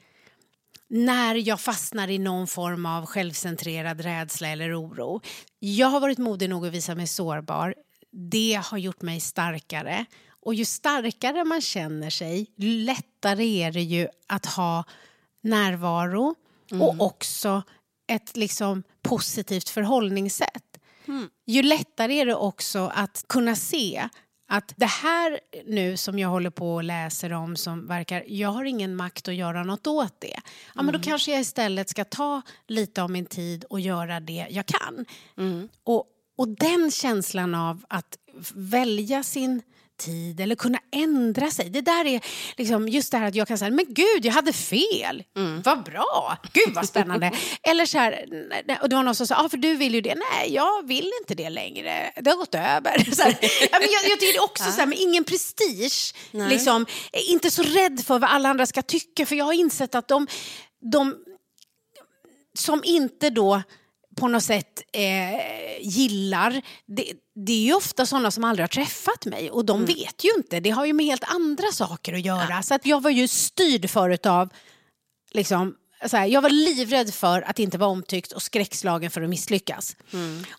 när 0.88 1.34
jag 1.34 1.60
fastnar 1.60 2.10
i 2.10 2.18
någon 2.18 2.46
form 2.46 2.86
av 2.86 3.06
självcentrerad 3.06 4.00
rädsla 4.00 4.48
eller 4.48 4.80
oro. 4.80 5.20
Jag 5.58 5.86
har 5.86 6.00
varit 6.00 6.18
modig 6.18 6.50
nog 6.50 6.66
att 6.66 6.72
visa 6.72 6.94
mig 6.94 7.06
sårbar. 7.06 7.74
Det 8.12 8.60
har 8.64 8.78
gjort 8.78 9.02
mig 9.02 9.20
starkare. 9.20 10.04
Och 10.46 10.54
ju 10.54 10.64
starkare 10.64 11.44
man 11.44 11.60
känner 11.60 12.10
sig, 12.10 12.46
lättare 12.56 13.62
är 13.62 13.72
det 13.72 13.82
ju 13.82 14.08
att 14.26 14.46
ha 14.46 14.84
närvaro 15.42 16.34
och 16.80 17.06
också 17.06 17.62
ett 18.08 18.36
liksom 18.36 18.82
positivt 19.02 19.68
förhållningssätt. 19.68 20.65
Ju 21.46 21.62
lättare 21.62 22.14
är 22.20 22.26
det 22.26 22.34
också 22.34 22.92
att 22.94 23.24
kunna 23.28 23.56
se 23.56 24.08
att 24.48 24.72
det 24.76 24.86
här 24.86 25.40
nu 25.66 25.96
som 25.96 26.18
jag 26.18 26.28
håller 26.28 26.50
på 26.50 26.74
och 26.74 26.84
läser 26.84 27.32
om 27.32 27.56
som 27.56 27.86
verkar, 27.86 28.24
jag 28.26 28.48
har 28.48 28.64
ingen 28.64 28.96
makt 28.96 29.28
att 29.28 29.34
göra 29.34 29.64
något 29.64 29.86
åt 29.86 30.20
det. 30.20 30.40
Ja, 30.74 30.82
men 30.82 30.92
då 30.92 30.98
kanske 31.00 31.30
jag 31.30 31.40
istället 31.40 31.88
ska 31.88 32.04
ta 32.04 32.42
lite 32.66 33.02
av 33.02 33.10
min 33.10 33.26
tid 33.26 33.64
och 33.64 33.80
göra 33.80 34.20
det 34.20 34.46
jag 34.50 34.66
kan. 34.66 35.04
Och, 35.84 36.04
och 36.36 36.48
den 36.48 36.90
känslan 36.90 37.54
av 37.54 37.84
att 37.88 38.18
välja 38.54 39.22
sin 39.22 39.62
tid 39.96 40.40
eller 40.40 40.54
kunna 40.54 40.78
ändra 40.92 41.50
sig. 41.50 41.70
Det 41.70 41.80
där 41.80 42.04
är 42.04 42.20
liksom 42.56 42.88
just 42.88 43.12
det 43.12 43.18
här 43.18 43.28
att 43.28 43.34
jag 43.34 43.48
kan 43.48 43.58
säga, 43.58 43.70
men 43.70 43.84
gud, 43.88 44.24
jag 44.24 44.32
hade 44.32 44.52
fel. 44.52 45.24
Vad 45.64 45.84
bra, 45.84 46.36
gud 46.52 46.74
vad 46.74 46.88
spännande. 46.88 47.32
eller 47.62 47.86
så 47.86 47.98
här, 47.98 48.26
och 48.82 48.88
det 48.88 48.96
var 48.96 49.02
någon 49.02 49.14
som 49.14 49.26
sa, 49.26 49.44
ah, 49.44 49.48
för 49.48 49.56
du 49.56 49.76
vill 49.76 49.94
ju 49.94 50.00
det. 50.00 50.14
Nej, 50.14 50.54
jag 50.54 50.86
vill 50.86 51.12
inte 51.20 51.34
det 51.34 51.50
längre. 51.50 52.12
Det 52.20 52.30
har 52.30 52.36
gått 52.36 52.54
över. 52.54 53.10
Så 53.14 53.22
här, 53.22 53.38
jag, 53.70 53.82
jag 54.10 54.20
tycker 54.20 54.44
också 54.44 54.64
så 54.64 54.78
här, 54.78 54.86
men 54.86 54.98
ingen 54.98 55.24
prestige. 55.24 56.14
Liksom, 56.30 56.86
inte 57.12 57.50
så 57.50 57.62
rädd 57.62 58.04
för 58.06 58.18
vad 58.18 58.30
alla 58.30 58.48
andra 58.48 58.66
ska 58.66 58.82
tycka, 58.82 59.26
för 59.26 59.36
jag 59.36 59.44
har 59.44 59.52
insett 59.52 59.94
att 59.94 60.08
de, 60.08 60.26
de 60.92 61.14
som 62.58 62.84
inte 62.84 63.30
då 63.30 63.62
på 64.16 64.28
något 64.28 64.42
sätt 64.42 64.82
eh, 64.92 65.80
gillar, 65.80 66.62
det, 66.86 67.12
det 67.36 67.52
är 67.52 67.64
ju 67.64 67.74
ofta 67.74 68.06
sådana 68.06 68.30
som 68.30 68.44
aldrig 68.44 68.62
har 68.62 68.68
träffat 68.68 69.24
mig 69.24 69.50
och 69.50 69.64
de 69.64 69.84
vet 69.84 70.24
ju 70.24 70.28
inte, 70.36 70.60
det 70.60 70.70
har 70.70 70.86
ju 70.86 70.92
med 70.92 71.06
helt 71.06 71.24
andra 71.24 71.72
saker 71.72 72.12
att 72.12 72.24
göra. 72.24 72.62
Så 72.62 72.74
att 72.74 72.86
jag 72.86 73.02
var 73.02 73.10
ju 73.10 73.28
styrd 73.28 73.90
förut 73.90 74.26
av, 74.26 74.48
liksom, 75.32 75.74
så 76.06 76.16
här, 76.16 76.26
jag 76.26 76.42
var 76.42 76.50
livrädd 76.50 77.14
för 77.14 77.42
att 77.42 77.58
inte 77.58 77.78
vara 77.78 77.90
omtyckt 77.90 78.32
och 78.32 78.42
skräckslagen 78.42 79.10
för 79.10 79.22
att 79.22 79.30
misslyckas. 79.30 79.96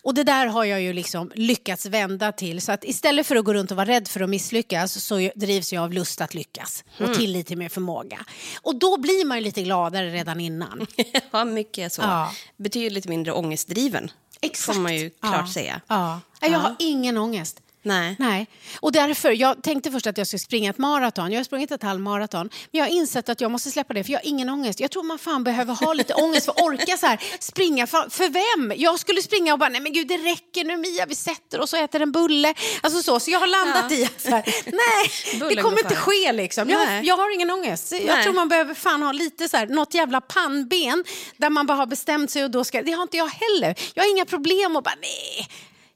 Och 0.02 0.14
det 0.14 0.24
där 0.24 0.46
har 0.46 0.64
jag 0.64 0.80
ju 0.82 0.92
liksom 0.92 1.32
lyckats 1.34 1.86
vända 1.86 2.32
till. 2.32 2.60
Så 2.60 2.72
att 2.72 2.84
istället 2.84 3.26
för 3.26 3.36
att 3.36 3.44
gå 3.44 3.54
runt 3.54 3.70
och 3.70 3.76
vara 3.76 3.86
rädd 3.86 4.08
för 4.08 4.20
att 4.20 4.30
misslyckas 4.30 5.04
så 5.04 5.30
drivs 5.34 5.72
jag 5.72 5.84
av 5.84 5.92
lust 5.92 6.20
att 6.20 6.34
lyckas 6.34 6.84
och 7.00 7.14
tillit 7.14 7.46
till 7.46 7.58
min 7.58 7.70
förmåga. 7.70 8.18
Och 8.62 8.78
då 8.78 8.96
blir 8.96 9.24
man 9.26 9.38
ju 9.38 9.44
lite 9.44 9.62
gladare 9.62 10.10
redan 10.10 10.40
innan. 10.40 10.86
ja, 11.30 11.44
mycket 11.44 11.92
så. 11.92 12.02
Ja. 12.02 12.32
Betydligt 12.56 13.06
mindre 13.06 13.32
ångestdriven, 13.32 14.10
får 14.54 14.80
man 14.80 14.96
ju 14.96 15.10
klart 15.10 15.34
ja. 15.46 15.52
säga. 15.52 15.80
Ja. 15.88 16.20
Jag 16.40 16.58
har 16.58 16.76
ingen 16.78 17.16
ångest. 17.16 17.60
Nej. 17.82 18.16
Nej. 18.18 18.46
Och 18.80 18.92
därför, 18.92 19.30
jag 19.30 19.62
tänkte 19.62 19.90
först 19.90 20.06
att 20.06 20.18
jag 20.18 20.26
skulle 20.26 20.38
springa 20.38 20.70
ett 20.70 20.78
maraton. 20.78 21.32
Jag 21.32 21.38
har 21.38 21.44
sprungit 21.44 21.70
ett 21.70 21.82
halvmaraton. 21.82 22.50
Men 22.70 22.78
jag 22.78 22.84
har 22.84 22.90
insett 22.90 23.28
att 23.28 23.40
jag 23.40 23.50
måste 23.50 23.70
släppa 23.70 23.94
det 23.94 24.04
för 24.04 24.12
jag 24.12 24.20
har 24.20 24.26
ingen 24.26 24.48
ångest. 24.48 24.80
Jag 24.80 24.90
tror 24.90 25.02
man 25.02 25.18
fan 25.18 25.44
behöver 25.44 25.74
ha 25.74 25.92
lite 25.92 26.14
ångest 26.24 26.44
för 26.44 26.52
att 26.52 26.60
orka 26.60 26.96
så 26.96 27.06
här, 27.06 27.20
springa. 27.40 27.86
För, 27.86 28.10
för 28.10 28.28
vem? 28.28 28.72
Jag 28.76 28.98
skulle 29.00 29.22
springa 29.22 29.52
och 29.52 29.58
bara, 29.58 29.68
nej 29.68 29.80
men 29.80 29.92
gud 29.92 30.08
det 30.08 30.16
räcker 30.16 30.64
nu 30.64 30.76
Mia, 30.76 31.06
vi 31.06 31.14
sätter 31.14 31.60
oss 31.60 31.72
och 31.72 31.78
äter 31.78 32.02
en 32.02 32.12
bulle. 32.12 32.54
Alltså 32.80 33.02
så, 33.02 33.20
så 33.20 33.30
jag 33.30 33.40
har 33.40 33.46
landat 33.46 33.92
i 33.92 34.04
att 34.04 34.20
så 34.20 34.30
här, 34.30 34.44
nej, 34.66 35.48
det 35.54 35.62
kommer 35.62 35.78
inte 35.78 35.96
ske 35.96 36.32
liksom. 36.32 36.70
Jag, 36.70 37.04
jag 37.04 37.16
har 37.16 37.34
ingen 37.34 37.50
ångest. 37.50 37.92
Jag 37.92 38.06
Nej. 38.06 38.24
tror 38.24 38.34
man 38.34 38.48
behöver 38.48 38.74
fan 38.74 39.02
ha 39.02 39.12
lite 39.12 39.48
så 39.48 39.56
här, 39.56 39.66
något 39.66 39.94
jävla 39.94 40.20
pannben 40.20 41.04
där 41.36 41.50
man 41.50 41.66
bara 41.66 41.74
har 41.78 41.86
bestämt 41.86 42.30
sig 42.30 42.44
och 42.44 42.50
då 42.50 42.64
ska, 42.64 42.82
det 42.82 42.92
har 42.92 43.02
inte 43.02 43.16
jag 43.16 43.28
heller. 43.28 43.74
Jag 43.94 44.02
har 44.02 44.10
inga 44.10 44.24
problem 44.24 44.76
och 44.76 44.82
bara, 44.82 44.94
nej. 45.00 45.48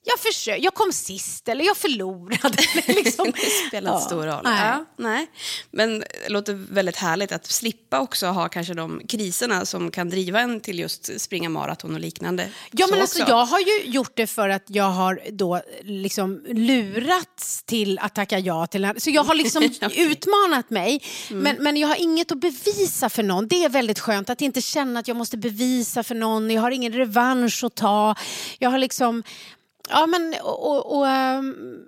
Jag, 0.04 0.18
försöker, 0.18 0.64
jag 0.64 0.74
kom 0.74 0.92
sist 0.92 1.48
eller 1.48 1.64
jag 1.64 1.76
förlorade. 1.76 2.58
Liksom. 2.86 3.32
Det 3.32 3.68
spelar 3.68 3.90
inte 3.92 4.02
Ja. 4.02 4.06
stor 4.08 4.26
roll. 4.26 4.40
Nej. 4.44 4.60
Ja, 4.68 4.84
nej. 4.98 5.26
Men 5.70 5.98
det 6.00 6.28
låter 6.28 6.52
väldigt 6.54 6.96
härligt 6.96 7.32
att 7.32 7.46
slippa 7.46 8.00
också 8.00 8.26
ha 8.26 8.48
kanske 8.48 8.74
de 8.74 9.00
kriserna 9.08 9.66
som 9.66 9.90
kan 9.90 10.10
driva 10.10 10.40
en 10.40 10.60
till 10.60 10.78
just 10.78 11.20
springa 11.20 11.48
maraton 11.48 11.94
och 11.94 12.00
liknande. 12.00 12.48
Ja, 12.70 12.86
Så 12.86 12.92
men 12.92 13.00
alltså, 13.00 13.22
också. 13.22 13.32
jag 13.32 13.44
har 13.46 13.58
ju 13.60 13.82
gjort 13.90 14.12
det 14.16 14.26
för 14.26 14.48
att 14.48 14.64
jag 14.66 14.90
har 14.90 15.20
då 15.32 15.60
liksom 15.82 16.44
lurats 16.48 17.62
till 17.62 17.98
att 17.98 18.14
tacka 18.14 18.38
ja 18.38 18.66
till 18.66 18.84
en- 18.84 19.00
Så 19.00 19.10
jag 19.10 19.24
har 19.24 19.34
liksom 19.34 19.62
utmanat 19.96 20.70
mig. 20.70 21.02
Mm. 21.30 21.42
Men, 21.42 21.56
men 21.64 21.76
jag 21.76 21.88
har 21.88 21.96
inget 22.00 22.32
att 22.32 22.40
bevisa 22.40 23.08
för 23.10 23.22
någon. 23.22 23.48
Det 23.48 23.64
är 23.64 23.68
väldigt 23.68 23.98
skönt 24.00 24.30
att 24.30 24.40
inte 24.40 24.60
känna 24.60 25.00
att 25.00 25.08
jag 25.08 25.16
måste 25.16 25.36
bevisa 25.36 26.02
för 26.02 26.14
någon. 26.14 26.50
Jag 26.50 26.62
har 26.62 26.70
ingen 26.70 26.92
revansch 26.92 27.64
att 27.64 27.74
ta. 27.74 28.14
Jag 28.58 28.70
har 28.70 28.78
liksom... 28.78 29.22
Ja, 29.88 30.06
men... 30.06 30.34
Och, 30.42 30.98
och, 30.98 31.08
ehm, 31.08 31.78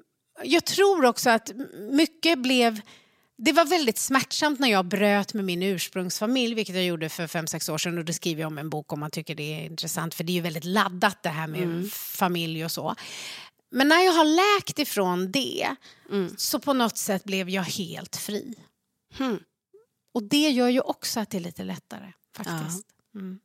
jag 0.43 0.65
tror 0.65 1.05
också 1.05 1.31
att 1.31 1.53
mycket 1.91 2.39
blev... 2.39 2.81
Det 3.37 3.53
var 3.53 3.65
väldigt 3.65 3.99
smärtsamt 3.99 4.61
när 4.61 4.69
jag 4.69 4.85
bröt 4.85 5.35
med 5.35 5.45
min 5.45 5.63
ursprungsfamilj, 5.63 6.55
vilket 6.55 6.75
jag 6.75 6.85
gjorde 6.85 7.09
för 7.09 7.27
fem 7.27 7.47
sex 7.47 7.69
år 7.69 7.79
sedan. 7.79 7.99
Och 7.99 8.05
det 8.05 8.13
skriver 8.13 8.41
jag 8.43 8.47
om 8.47 8.59
en 8.59 8.71
bok 8.71 8.93
om 8.93 9.01
man 9.01 9.11
tycker 9.11 9.35
det 9.35 9.43
är 9.61 9.65
intressant, 9.65 10.15
för 10.15 10.25
det 10.25 10.33
är 10.33 10.35
ju 10.35 10.41
väldigt 10.41 10.65
laddat 10.65 11.23
det 11.23 11.29
här 11.29 11.47
med 11.47 11.93
familj 11.93 12.65
och 12.65 12.71
så. 12.71 12.95
Men 13.71 13.89
när 13.89 14.05
jag 14.05 14.13
har 14.13 14.59
läkt 14.59 14.79
ifrån 14.79 15.33
det 15.33 15.77
så 16.37 16.59
på 16.61 16.73
något 16.73 16.97
sätt 16.97 17.25
blev 17.25 17.51
jag 17.51 17.63
helt 17.63 18.17
fri. 18.17 18.55
Hmm. 19.17 19.39
Och 20.15 20.23
det 20.23 20.51
gör 20.51 20.69
ju 20.69 20.81
också 20.81 21.21
att 21.21 21.31
det 21.31 21.37
är 21.37 21.41
lite 21.41 21.65
lättare 21.65 22.13
faktiskt. 22.37 22.87
Mm. 23.15 23.39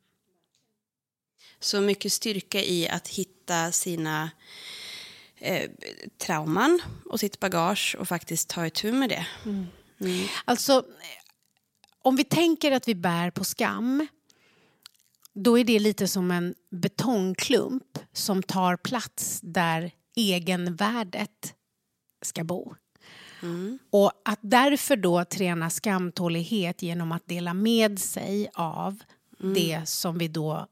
Så 1.59 1.81
mycket 1.81 2.13
styrka 2.13 2.61
i 2.61 2.89
att 2.89 3.07
hitta 3.07 3.71
sina 3.71 4.31
eh, 5.37 5.69
trauman 6.17 6.81
och 7.05 7.19
sitt 7.19 7.39
bagage 7.39 7.95
och 7.99 8.07
faktiskt 8.07 8.49
ta 8.49 8.65
itu 8.65 8.91
med 8.91 9.09
det. 9.09 9.27
Alltså, 10.45 10.73
eh, 10.73 10.83
om 12.01 12.15
vi 12.15 12.23
tänker 12.23 12.71
att 12.71 12.87
vi 12.87 12.95
bär 12.95 13.31
på 13.31 13.43
skam 13.43 14.07
då 15.33 15.57
är 15.57 15.63
det 15.63 15.79
lite 15.79 16.07
som 16.07 16.31
en 16.31 16.55
betongklump 16.71 17.99
som 18.13 18.43
tar 18.43 18.75
plats 18.75 19.39
där 19.43 19.91
egenvärdet 20.15 21.53
ska 22.21 22.43
bo. 22.43 22.75
Och 23.89 24.11
att 24.25 24.39
därför 24.41 24.95
då 24.95 25.25
träna 25.25 25.69
skamtålighet 25.69 26.81
genom 26.81 27.11
att 27.11 27.27
dela 27.27 27.53
med 27.53 27.99
sig 27.99 28.49
av 28.53 28.99
det 29.55 29.89
som 29.89 30.17
vi 30.17 30.27
då 30.27 30.67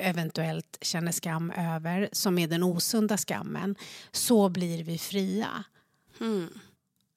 eventuellt 0.00 0.78
känner 0.80 1.12
skam 1.12 1.50
över, 1.50 2.08
som 2.12 2.38
är 2.38 2.48
den 2.48 2.62
osunda 2.62 3.16
skammen, 3.16 3.76
så 4.12 4.48
blir 4.48 4.84
vi 4.84 4.98
fria. 4.98 5.64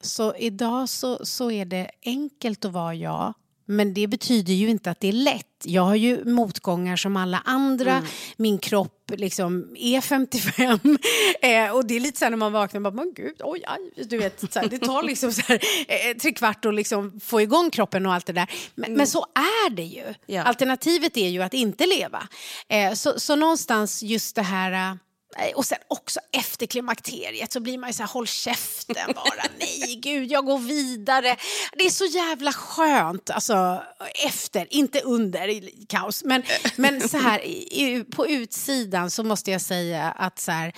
Så 0.00 0.36
idag 0.36 0.88
så, 0.88 1.26
så 1.26 1.50
är 1.50 1.64
det 1.64 1.90
enkelt 2.02 2.64
att 2.64 2.72
vara 2.72 2.94
jag. 2.94 3.34
Men 3.66 3.94
det 3.94 4.06
betyder 4.06 4.54
ju 4.54 4.68
inte 4.68 4.90
att 4.90 5.00
det 5.00 5.08
är 5.08 5.12
lätt. 5.12 5.46
Jag 5.64 5.82
har 5.82 5.94
ju 5.94 6.24
motgångar 6.24 6.96
som 6.96 7.16
alla 7.16 7.42
andra. 7.44 8.02
Min 8.36 8.58
kropp 8.58 9.12
liksom 9.16 9.76
är 9.76 10.00
55. 10.00 10.78
Eh, 11.40 11.70
och 11.70 11.86
det 11.86 11.96
är 11.96 12.00
lite 12.00 12.18
så 12.18 12.24
här 12.24 12.30
när 12.30 12.36
man 12.36 12.52
vaknar, 12.52 12.80
man 12.80 12.96
bara, 12.96 13.04
men 13.04 13.14
gud, 13.14 13.34
oj, 13.40 13.62
aj. 13.66 14.04
Du 14.06 14.18
vet, 14.18 14.52
så 14.52 14.60
här, 14.60 14.68
det 14.68 14.78
tar 14.78 15.02
liksom 15.06 15.32
så 15.32 15.42
här, 15.42 15.60
eh, 15.88 16.16
tre 16.16 16.32
kvart 16.32 16.64
att 16.64 16.74
liksom 16.74 17.20
få 17.20 17.40
igång 17.40 17.70
kroppen 17.70 18.06
och 18.06 18.14
allt 18.14 18.26
det 18.26 18.32
där. 18.32 18.50
Men, 18.74 18.94
men 18.94 19.06
så 19.06 19.26
är 19.34 19.70
det 19.70 19.82
ju. 19.82 20.14
Ja. 20.26 20.42
Alternativet 20.42 21.16
är 21.16 21.28
ju 21.28 21.42
att 21.42 21.54
inte 21.54 21.86
leva. 21.86 22.28
Eh, 22.68 22.92
så, 22.92 23.20
så 23.20 23.36
någonstans 23.36 24.02
just 24.02 24.36
det 24.36 24.42
här... 24.42 24.98
eh, 25.38 25.56
Och 25.56 25.66
sen 25.66 25.78
också 25.88 26.20
efter 26.32 26.66
klimakteriet 26.66 27.52
så 27.52 27.60
blir 27.60 27.78
man 27.78 27.90
ju 27.90 27.94
så 27.94 28.02
här, 28.02 28.10
håll 28.10 28.26
käften 28.26 29.12
bara. 29.14 29.44
Nej, 29.58 29.96
gud, 30.02 30.30
jag 30.30 30.44
går 30.44 30.58
vidare. 30.58 31.36
Det 31.72 31.84
är 31.86 31.90
så 31.90 32.04
jävla 32.04 32.52
skönt, 32.52 33.30
alltså 33.30 33.82
efter, 34.26 34.66
inte 34.70 35.00
under 35.00 35.48
i 35.48 35.86
kaos. 35.88 36.24
Men, 36.24 36.42
men 36.76 37.08
så 37.08 37.18
här, 37.18 38.04
på 38.10 38.26
utsidan 38.28 39.10
så 39.10 39.22
måste 39.24 39.50
jag 39.50 39.60
säga 39.60 40.10
att 40.10 40.38
så 40.38 40.52
här, 40.52 40.72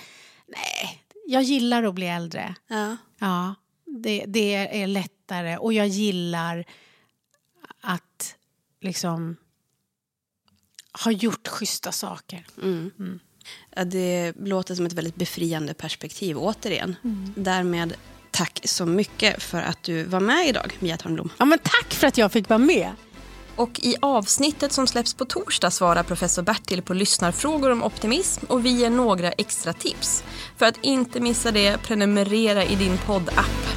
nej, 0.47 1.03
jag 1.25 1.43
gillar 1.43 1.83
att 1.83 1.93
bli 1.93 2.07
äldre. 2.07 2.55
Ja. 2.67 2.97
Ja, 3.19 3.55
det, 3.85 4.25
det 4.27 4.81
är 4.81 4.87
lättare 4.87 5.57
och 5.57 5.73
jag 5.73 5.87
gillar 5.87 6.65
att 7.81 8.35
liksom 8.81 9.37
ha 11.03 11.11
gjort 11.11 11.47
schyssta 11.47 11.91
saker. 11.91 12.47
Ja, 13.75 13.83
det 13.83 14.33
låter 14.39 14.75
som 14.75 14.85
ett 14.85 14.93
väldigt 14.93 15.15
befriande 15.15 15.73
perspektiv 15.73 16.37
återigen. 16.37 16.95
Därmed 17.35 17.93
tack 18.31 18.59
så 18.63 18.85
mycket 18.85 19.43
för 19.43 19.61
att 19.61 19.83
du 19.83 20.03
var 20.03 20.19
med 20.19 20.47
idag, 20.47 20.77
Mia 20.79 20.97
Törnblom. 20.97 21.29
Ja, 21.37 21.45
men 21.45 21.59
tack 21.59 21.93
för 21.93 22.07
att 22.07 22.17
jag 22.17 22.31
fick 22.31 22.49
vara 22.49 22.57
med. 22.57 22.91
Och 23.55 23.79
i 23.79 23.95
avsnittet 24.01 24.71
som 24.71 24.87
släpps 24.87 25.13
på 25.13 25.25
torsdag 25.25 25.71
svarar 25.71 26.03
professor 26.03 26.41
Bertil 26.41 26.81
på 26.81 26.93
lyssnarfrågor 26.93 27.71
om 27.71 27.83
optimism 27.83 28.45
och 28.45 28.65
vi 28.65 28.69
ger 28.69 28.89
några 28.89 29.31
extra 29.31 29.73
tips. 29.73 30.23
För 30.57 30.65
att 30.65 30.77
inte 30.81 31.19
missa 31.19 31.51
det, 31.51 31.77
prenumerera 31.77 32.63
i 32.65 32.75
din 32.75 32.97
poddapp. 32.97 33.76